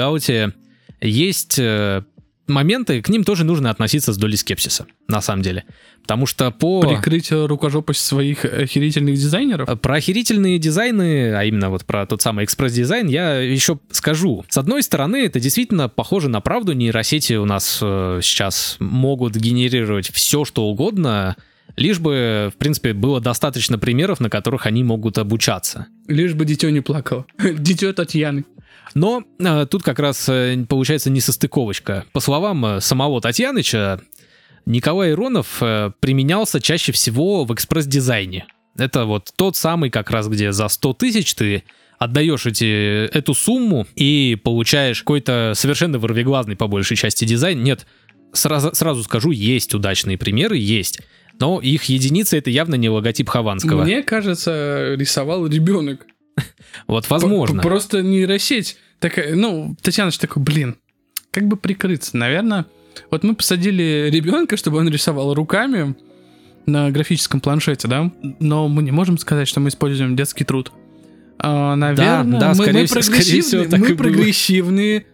[0.99, 2.03] есть э,
[2.51, 5.65] моменты, к ним тоже нужно относиться с долей скепсиса, на самом деле.
[6.01, 6.81] Потому что по...
[6.81, 9.69] Прикрыть э, рукожопость своих охерительных дизайнеров.
[9.69, 14.45] А Про охерительные дизайны, а именно вот про тот самый экспресс-дизайн, я еще скажу.
[14.49, 16.73] С одной стороны, это действительно похоже на правду.
[16.73, 21.35] Нейросети у нас э, сейчас могут генерировать все, что угодно,
[21.75, 25.87] лишь бы, в принципе, было достаточно примеров, на которых они могут обучаться.
[26.07, 27.25] Лишь бы дитё не плакало.
[27.39, 28.45] Дитё Татьяны.
[28.93, 32.05] Но э, тут как раз э, получается несостыковочка.
[32.11, 34.01] По словам э, самого Татьяныча,
[34.65, 38.45] Николай Иронов э, применялся чаще всего в экспресс-дизайне.
[38.77, 41.63] Это вот тот самый как раз, где за 100 тысяч ты
[41.99, 47.63] отдаешь эти, эту сумму и получаешь какой-то совершенно вырвиглазный по большей части дизайн.
[47.63, 47.85] Нет,
[48.33, 51.01] сразу, сразу скажу, есть удачные примеры, есть.
[51.39, 53.83] Но их единица это явно не логотип Хованского.
[53.83, 56.07] Мне кажется, рисовал ребенок.
[56.88, 57.61] Вот возможно.
[57.61, 60.77] Просто нейросеть такая, ну, Татьяна же такой, блин,
[61.32, 62.65] как бы прикрыться, наверное.
[63.09, 65.95] Вот мы посадили ребенка, чтобы он рисовал руками
[66.65, 70.71] на графическом планшете, да, но мы не можем сказать, что мы используем детский труд.
[71.39, 73.97] А, наверное, да, мы, скорее мы всего- скорее всего, прогрессивные, так мы было.
[73.97, 75.05] прогрессивные,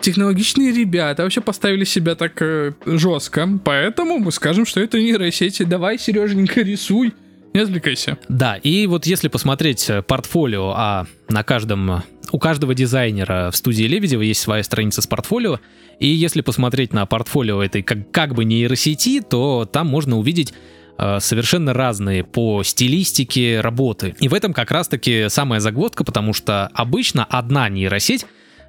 [0.00, 5.62] технологичные ребята, вообще поставили себя так э, жестко, поэтому мы скажем, что это нейросети.
[5.62, 7.12] Давай, Сереженька, рисуй,
[7.54, 8.18] не отвлекайся.
[8.28, 13.56] Да, и вот если посмотреть э, портфолио, а на каждом, э, у каждого дизайнера в
[13.56, 15.60] студии Лебедева есть своя страница с портфолио,
[15.98, 20.52] и если посмотреть на портфолио этой как, как бы нейросети, то там можно увидеть
[20.98, 24.14] э, совершенно разные по стилистике работы.
[24.20, 28.26] И в этом как раз-таки самая загвоздка, потому что обычно одна нейросеть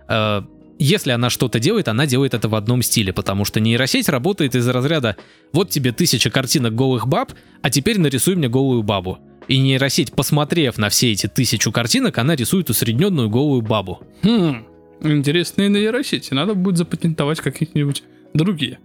[0.07, 0.41] э,
[0.79, 4.67] если она что-то делает, она делает это в одном стиле, потому что нейросеть работает из
[4.67, 5.17] разряда
[5.51, 9.19] «вот тебе тысяча картинок голых баб, а теперь нарисуй мне голую бабу».
[9.49, 13.99] И нейросеть, посмотрев на все эти тысячу картинок, она рисует усредненную голую бабу.
[14.23, 14.63] Хм,
[15.01, 16.33] интересные нейросети.
[16.33, 18.03] Надо будет запатентовать какие-нибудь
[18.33, 18.79] другие.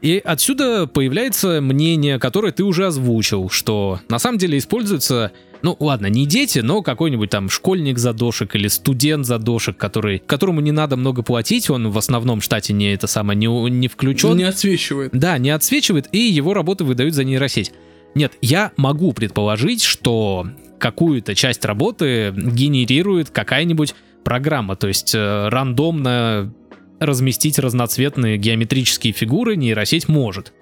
[0.00, 5.32] И отсюда появляется мнение, которое ты уже озвучил, что на самом деле используется,
[5.62, 11.22] ну ладно, не дети, но какой-нибудь там школьник-задошек или студент-задошек, который, которому не надо много
[11.22, 14.36] платить, он в основном штате не это самое, не, не включен.
[14.36, 15.10] Не отсвечивает.
[15.12, 17.72] Да, не отсвечивает, и его работы выдают за нейросеть.
[18.14, 20.48] Нет, я могу предположить, что
[20.78, 23.94] какую-то часть работы генерирует какая-нибудь
[24.24, 26.52] программа, то есть э, рандомно
[27.00, 30.52] разместить разноцветные геометрические фигуры нейросеть может.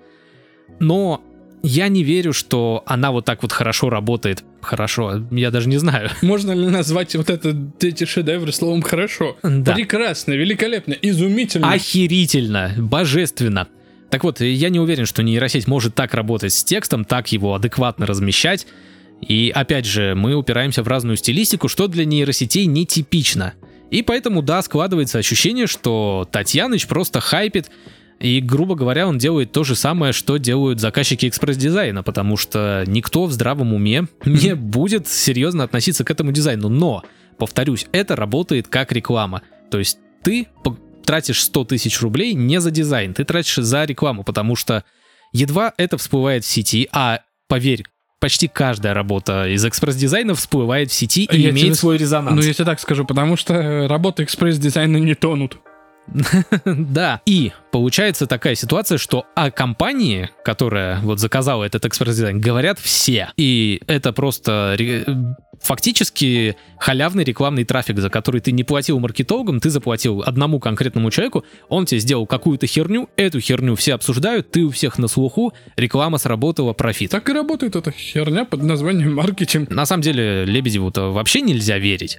[0.78, 1.22] Но
[1.62, 4.44] я не верю, что она вот так вот хорошо работает.
[4.66, 6.10] Хорошо, я даже не знаю.
[6.22, 9.36] Можно ли назвать вот это, эти шедевры словом «хорошо»?
[9.44, 9.74] Да.
[9.74, 11.70] Прекрасно, великолепно, изумительно.
[11.72, 13.68] Охерительно, божественно.
[14.10, 18.06] Так вот, я не уверен, что нейросеть может так работать с текстом, так его адекватно
[18.06, 18.66] размещать.
[19.20, 23.54] И опять же, мы упираемся в разную стилистику, что для нейросетей нетипично.
[23.92, 27.70] И поэтому, да, складывается ощущение, что Татьяныч просто хайпит,
[28.18, 33.26] и, грубо говоря, он делает то же самое, что делают заказчики экспресс-дизайна, потому что никто
[33.26, 36.68] в здравом уме не будет серьезно относиться к этому дизайну.
[36.68, 37.02] Но,
[37.38, 39.42] повторюсь, это работает как реклама.
[39.70, 40.48] То есть ты
[41.04, 44.84] тратишь 100 тысяч рублей не за дизайн, ты тратишь за рекламу, потому что
[45.32, 47.84] едва это всплывает в сети, а поверь,
[48.18, 52.34] почти каждая работа из экспресс-дизайна всплывает в сети и Я имеет свой резонанс.
[52.34, 55.58] Ну, я тебе так скажу, потому что работы экспресс-дизайна не тонут.
[56.64, 57.20] Да.
[57.26, 63.30] И получается такая ситуация, что о компании, которая вот заказала этот экспресс-дизайн, говорят все.
[63.36, 64.76] И это просто
[65.60, 71.44] фактически халявный рекламный трафик, за который ты не платил маркетологам, ты заплатил одному конкретному человеку,
[71.68, 76.18] он тебе сделал какую-то херню, эту херню все обсуждают, ты у всех на слуху, реклама
[76.18, 77.10] сработала, профит.
[77.10, 79.70] Так и работает эта херня под названием маркетинг.
[79.70, 82.18] На самом деле Лебедеву-то вообще нельзя верить.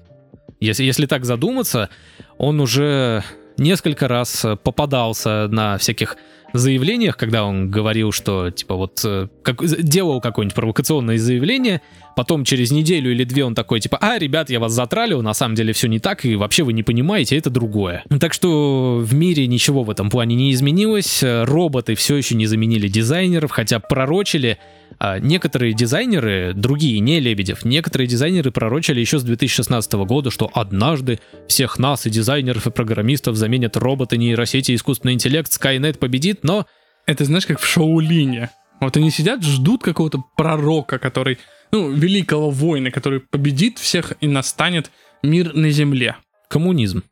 [0.59, 1.89] Если, если так задуматься,
[2.37, 3.23] он уже
[3.57, 6.17] несколько раз попадался на всяких
[6.53, 11.81] заявлениях, когда он говорил, что типа вот э, как, делал какое-нибудь провокационное заявление,
[12.15, 15.55] потом через неделю или две он такой типа, а, ребят, я вас затралил, на самом
[15.55, 18.03] деле все не так, и вообще вы не понимаете, это другое.
[18.19, 22.87] Так что в мире ничего в этом плане не изменилось, роботы все еще не заменили
[22.87, 24.57] дизайнеров, хотя пророчили,
[24.99, 31.19] а некоторые дизайнеры, другие, не Лебедев, некоторые дизайнеры пророчили еще с 2016 года, что однажды
[31.47, 36.65] всех нас и дизайнеров, и программистов заменят роботы, нейросети, искусственный интеллект, Skynet победит, но...
[37.05, 38.49] Это знаешь, как в Шоулине.
[38.81, 41.39] Вот они сидят, ждут какого-то пророка, который,
[41.71, 44.91] ну, великого воина, который победит всех и настанет
[45.23, 46.17] мир на земле.
[46.49, 47.03] Коммунизм.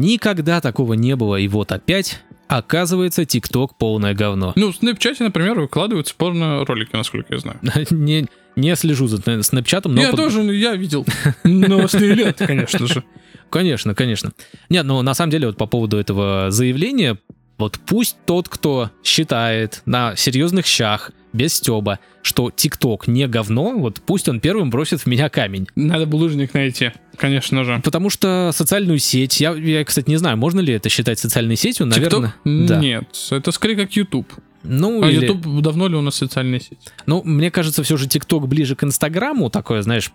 [0.00, 4.52] Никогда такого не было, и вот опять Оказывается, ТикТок полное говно.
[4.56, 7.60] Ну, в Снэпчате, например, выкладываются порно-ролики, насколько я знаю.
[7.90, 8.26] не,
[8.56, 10.02] не слежу за Снэпчатом, но...
[10.02, 10.16] Я под...
[10.16, 11.06] тоже, я видел.
[11.44, 13.04] Новостные ленты, конечно же.
[13.50, 14.32] Конечно, конечно.
[14.68, 17.18] Нет, ну, на самом деле, вот по поводу этого заявления,
[17.56, 24.00] вот пусть тот, кто считает на серьезных щах, без стеба, что ТикТок не говно, вот
[24.04, 25.68] пусть он первым бросит в меня камень.
[25.76, 27.80] Надо булыжник найти, конечно же.
[27.84, 31.86] Потому что социальную сеть, я, я кстати, не знаю, можно ли это считать социальной сетью,
[31.86, 32.34] наверное.
[32.44, 32.66] TikTok?
[32.66, 32.78] Да.
[32.78, 34.32] Нет, это скорее как YouTube.
[34.62, 35.26] Ну, а или...
[35.26, 36.78] YouTube давно ли у нас социальная сеть?
[37.06, 40.12] Ну, мне кажется, все же ТикТок ближе к Инстаграму, такое, знаешь...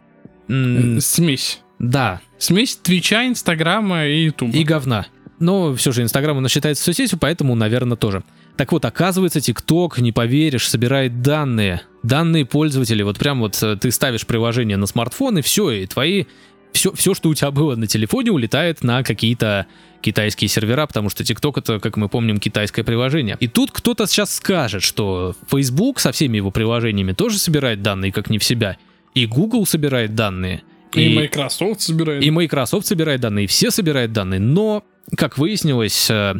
[0.47, 1.61] М- Смесь.
[1.79, 2.21] Да.
[2.37, 4.55] Смесь Твича, Инстаграма и Ютуба.
[4.55, 5.07] И говна.
[5.39, 8.23] Но все же Инстаграм у нас считается соцсетью, поэтому, наверное, тоже.
[8.57, 11.81] Так вот, оказывается, ТикТок, не поверишь, собирает данные.
[12.03, 13.03] Данные пользователей.
[13.03, 16.25] Вот прям вот э, ты ставишь приложение на смартфон, и все, и твои...
[16.71, 19.65] Все, все, что у тебя было на телефоне, улетает на какие-то
[20.01, 23.37] китайские сервера, потому что TikTok это, как мы помним, китайское приложение.
[23.39, 28.29] И тут кто-то сейчас скажет, что Facebook со всеми его приложениями тоже собирает данные, как
[28.29, 28.77] не в себя.
[29.13, 30.63] И Google собирает данные.
[30.93, 32.23] И, и Microsoft собирает.
[32.23, 34.41] И Microsoft собирает данные, и все собирают данные.
[34.41, 34.83] Но,
[35.15, 36.35] как выяснилось, э,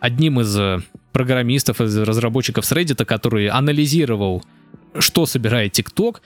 [0.00, 0.80] одним из э,
[1.12, 4.44] программистов, из разработчиков с Reddit, который анализировал,
[4.98, 6.16] что собирает TikTok,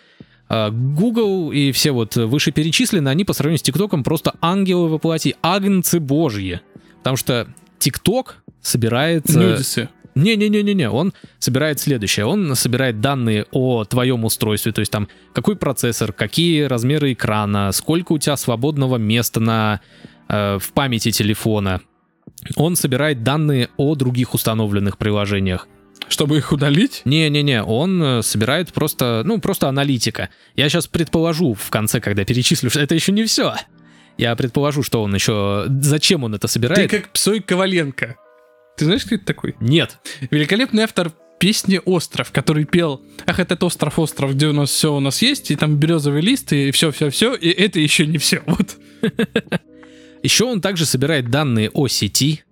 [0.48, 6.00] э, Google и все вот вышеперечисленные, они по сравнению с ТикТоком просто ангелы воплоти, агнцы
[6.00, 6.60] божьи.
[6.98, 7.46] Потому что
[7.78, 9.28] TikTok собирает...
[9.28, 9.88] Нюдисы.
[10.16, 12.26] Не-не-не-не-не, он собирает следующее.
[12.26, 18.12] Он собирает данные о твоем устройстве, то есть там какой процессор, какие размеры экрана, сколько
[18.12, 19.80] у тебя свободного места на,
[20.28, 21.80] э, в памяти телефона,
[22.56, 25.68] он собирает данные о других установленных приложениях.
[26.08, 27.02] Чтобы их удалить?
[27.04, 30.30] Не-не-не, он э, собирает просто, ну, просто аналитика.
[30.56, 33.54] Я сейчас предположу в конце, когда перечислю, что это еще не все.
[34.18, 35.66] Я предположу, что он еще...
[35.80, 36.90] Зачем он это собирает?
[36.90, 38.16] Ты как Псой Коваленко.
[38.76, 39.54] Ты знаешь, кто это такой?
[39.60, 39.98] Нет.
[40.30, 45.00] Великолепный автор песни «Остров», который пел «Ах, этот остров, остров, где у нас все у
[45.00, 48.42] нас есть, и там березовый лист, и все-все-все, и это еще не все».
[48.46, 48.76] Вот.
[50.22, 52.42] Еще он также собирает данные о сети,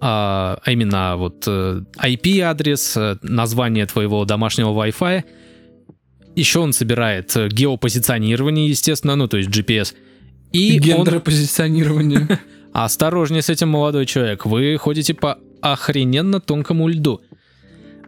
[0.00, 5.24] а, а именно вот IP-адрес, э, э, название твоего домашнего Wi-Fi.
[6.36, 9.94] Еще он собирает э, геопозиционирование, естественно, ну то есть GPS.
[10.52, 12.20] И гендеропозиционирование.
[12.30, 12.38] Он...
[12.72, 14.46] Осторожнее с этим, молодой человек.
[14.46, 17.20] Вы ходите по охрененно тонкому льду.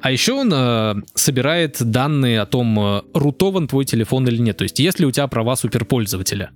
[0.00, 4.56] А еще он э, собирает данные о том, э, рутован твой телефон или нет.
[4.56, 6.50] То есть, есть ли у тебя права суперпользователя.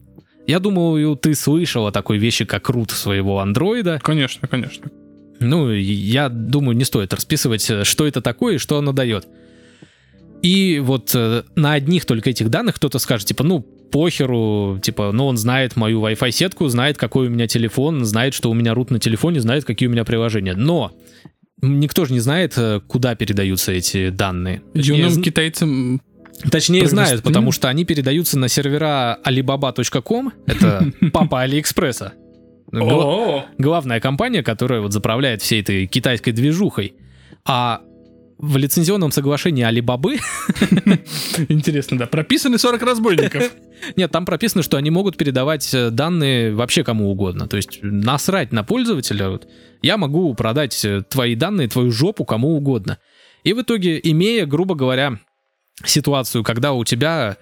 [0.47, 3.99] Я думаю, ты слышал о такой вещи, как рут своего андроида.
[4.03, 4.91] Конечно, конечно.
[5.41, 9.27] Ну, я думаю, не стоит расписывать, что это такое и что оно дает.
[10.43, 15.27] И вот э, на одних только этих данных кто-то скажет, типа, ну, похеру, типа, ну,
[15.27, 18.91] он знает мою Wi-Fi сетку, знает, какой у меня телефон, знает, что у меня рут
[18.91, 20.55] на телефоне, знает, какие у меня приложения.
[20.55, 20.93] Но
[21.63, 24.63] никто же не знает, э, куда передаются эти данные.
[24.75, 26.03] Юным китайцам
[26.51, 32.13] Точнее знают, потому что они передаются на сервера alibaba.com, это папа Алиэкспресса.
[32.71, 36.97] Главная компания, которая вот заправляет всей этой китайской движухой.
[37.45, 37.83] А
[38.39, 40.17] в лицензионном соглашении Алибабы...
[41.49, 42.07] Интересно, да.
[42.07, 43.53] Прописаны 40 разбойников.
[43.97, 47.47] Нет, там прописано, что они могут передавать э, данные вообще кому угодно.
[47.49, 49.39] То есть насрать на пользователя.
[49.83, 52.99] Я могу продать э, твои данные, твою жопу кому угодно.
[53.45, 55.19] И в итоге, имея, грубо говоря,
[55.85, 57.37] ситуацию, когда у тебя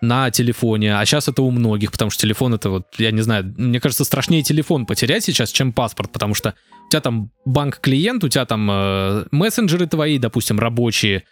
[0.00, 3.54] на телефоне, а сейчас это у многих, потому что телефон это вот, я не знаю,
[3.56, 6.54] мне кажется, страшнее телефон потерять сейчас, чем паспорт, потому что
[6.86, 11.24] у тебя там банк-клиент, у тебя там э, мессенджеры твои, допустим, рабочие,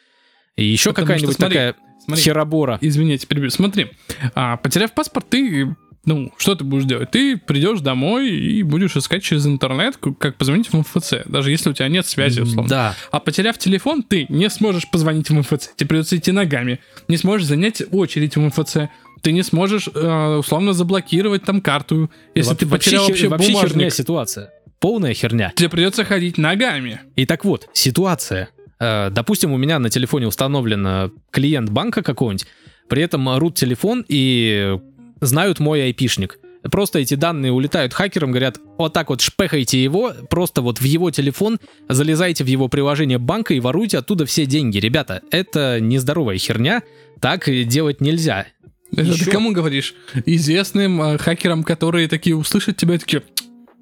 [0.57, 2.25] и еще какая-нибудь такая смотри.
[2.25, 2.79] херобора.
[2.81, 3.51] Извините, перебью.
[3.51, 3.93] Смотри,
[4.35, 5.75] а, потеряв паспорт, ты
[6.09, 7.11] ну, что ты будешь делать?
[7.11, 11.75] Ты придешь домой и будешь искать через интернет, как позвонить в МФЦ, даже если у
[11.75, 12.67] тебя нет связи, условно.
[12.71, 12.95] Да.
[13.11, 15.73] А потеряв телефон, ты не сможешь позвонить в МФЦ.
[15.77, 16.81] Тебе придется идти ногами.
[17.09, 18.89] Не сможешь занять очередь в МФЦ.
[19.21, 23.93] Ты не сможешь, э, условно, заблокировать там карту, если ты потерял вообще, вообще херня бумажник.
[23.93, 24.51] ситуация.
[24.81, 25.53] Полная херня.
[25.57, 27.01] Тебе придется ходить ногами.
[27.17, 28.49] И так вот, ситуация.
[28.81, 32.47] Э, Допустим, у меня на телефоне установлен э, клиент банка какого-нибудь,
[32.89, 34.79] при этом рут телефон и
[35.21, 36.39] знают мой айпишник.
[36.63, 41.11] Просто эти данные улетают хакерам, говорят, вот так вот шпехайте его, просто вот в его
[41.11, 44.79] телефон, залезайте в его приложение банка и воруйте оттуда все деньги.
[44.79, 46.83] Ребята, это нездоровая херня,
[47.21, 48.47] так делать нельзя.
[48.93, 49.95] Это Ещё- ты кому говоришь?
[50.27, 53.23] Известным э, хакерам, которые такие услышат тебя и такие,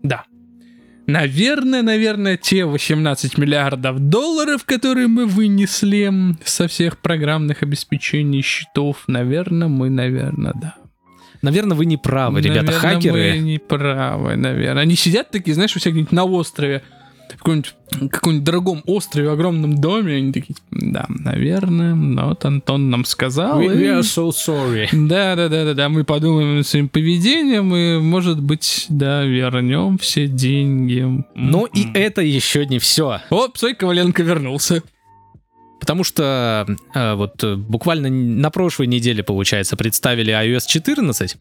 [0.02, 0.24] да.
[1.06, 6.12] Наверное, наверное, те 18 миллиардов долларов, которые мы вынесли
[6.44, 10.74] со всех программных обеспечений счетов, наверное, мы, наверное, да.
[11.46, 13.32] Наверное, вы не правы, ребята, Наверное, хакеры.
[13.34, 14.82] мы не правы, наверное.
[14.82, 16.82] Они сидят такие, знаешь, у себя где-нибудь на острове,
[17.28, 17.74] в каком-нибудь,
[18.10, 23.60] каком-нибудь дорогом острове, огромном доме, они такие, да, наверное, ну вот Антон нам сказал.
[23.60, 24.88] We, we are so sorry.
[24.92, 25.88] Да, да, да, да, да.
[25.88, 31.04] Мы подумаем над своим поведением и, может быть, да, вернем все деньги.
[31.34, 31.92] Но и М-м.
[31.94, 33.20] это еще не все.
[33.30, 34.82] О, Псой Коваленко вернулся.
[35.80, 41.34] Потому что э, вот э, буквально на прошлой неделе, получается, представили iOS 14.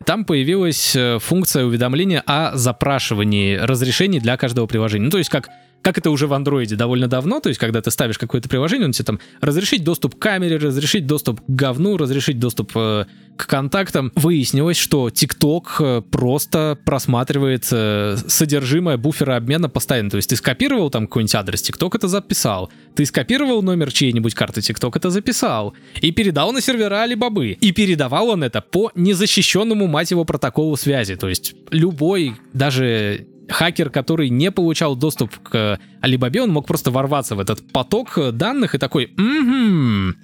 [0.00, 5.04] И там появилась э, функция уведомления о запрашивании разрешений для каждого приложения.
[5.04, 5.50] Ну, то есть как
[5.82, 8.92] как это уже в андроиде довольно давно, то есть когда ты ставишь какое-то приложение, он
[8.92, 13.06] тебе там разрешить доступ к камере, разрешить доступ к говну, разрешить доступ э,
[13.36, 14.12] к контактам.
[14.14, 20.10] Выяснилось, что TikTok э, просто просматривает э, содержимое буфера обмена постоянно.
[20.10, 22.70] То есть ты скопировал там какой-нибудь адрес, TikTok это записал.
[22.94, 25.74] Ты скопировал номер чьей-нибудь карты, TikTok это записал.
[26.00, 27.50] И передал на сервера Алибабы.
[27.60, 31.16] И передавал он это по незащищенному, мать его, протоколу связи.
[31.16, 37.34] То есть любой, даже хакер, который не получал доступ к Алибабе, он мог просто ворваться
[37.36, 40.16] в этот поток данных и такой, «Мгм,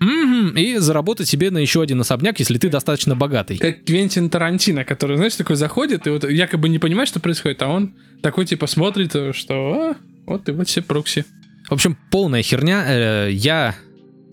[0.00, 3.58] мгм», и заработать себе на еще один особняк, если ты достаточно богатый.
[3.58, 7.68] Как Квентин Тарантино, который, знаешь, такой заходит и вот якобы не понимает, что происходит, а
[7.68, 9.96] он такой типа смотрит, что «А,
[10.26, 11.24] вот и вот все прокси.
[11.68, 12.84] В общем, полная херня.
[12.86, 13.74] Э, Я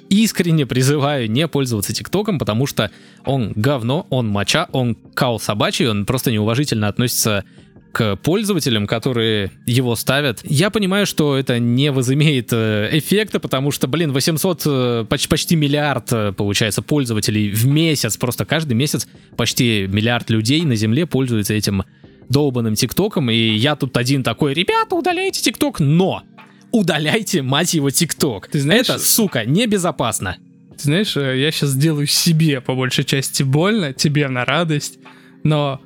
[0.09, 2.91] искренне призываю не пользоваться ТикТоком, потому что
[3.25, 7.43] он говно, он моча, он кал собачий, он просто неуважительно относится
[7.91, 10.39] к пользователям, которые его ставят.
[10.43, 15.55] Я понимаю, что это не возымеет э, эффекта, потому что, блин, 800, э, почти, почти
[15.55, 21.53] миллиард, э, получается, пользователей в месяц, просто каждый месяц почти миллиард людей на Земле пользуются
[21.53, 21.83] этим
[22.29, 26.23] долбанным ТикТоком, и я тут один такой, ребята, удаляйте ТикТок, но
[26.71, 28.47] удаляйте, мать его, ТикТок.
[28.49, 30.37] Ты знаешь- Это, сука, небезопасно.
[30.77, 34.99] Ты знаешь, я сейчас сделаю себе по большей части больно, тебе на радость,
[35.43, 35.81] но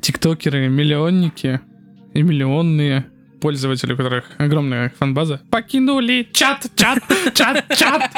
[0.00, 1.60] тиктокеры, миллионники
[2.14, 3.06] и миллионные
[3.40, 6.98] пользователи, у которых огромная фанбаза, покинули чат, чат,
[7.34, 8.10] чат, чат.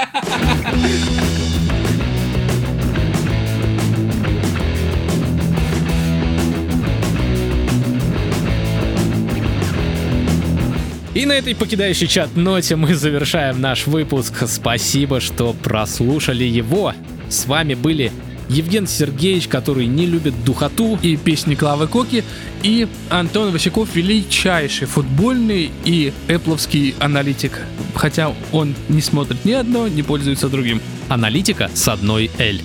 [11.15, 14.45] И на этой покидающей чат ноте мы завершаем наш выпуск.
[14.47, 16.93] Спасибо, что прослушали его.
[17.29, 18.13] С вами были
[18.49, 20.99] Евген Сергеевич, который не любит духоту.
[21.03, 22.25] И песни Клавы Коки,
[22.63, 27.61] и Антон Васяков, величайший футбольный и эпловский аналитик.
[27.95, 30.81] Хотя он не смотрит ни одно, не пользуется другим.
[31.09, 32.57] Аналитика с одной L.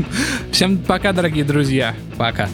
[0.52, 1.94] Всем пока, дорогие друзья.
[2.16, 2.48] Пока.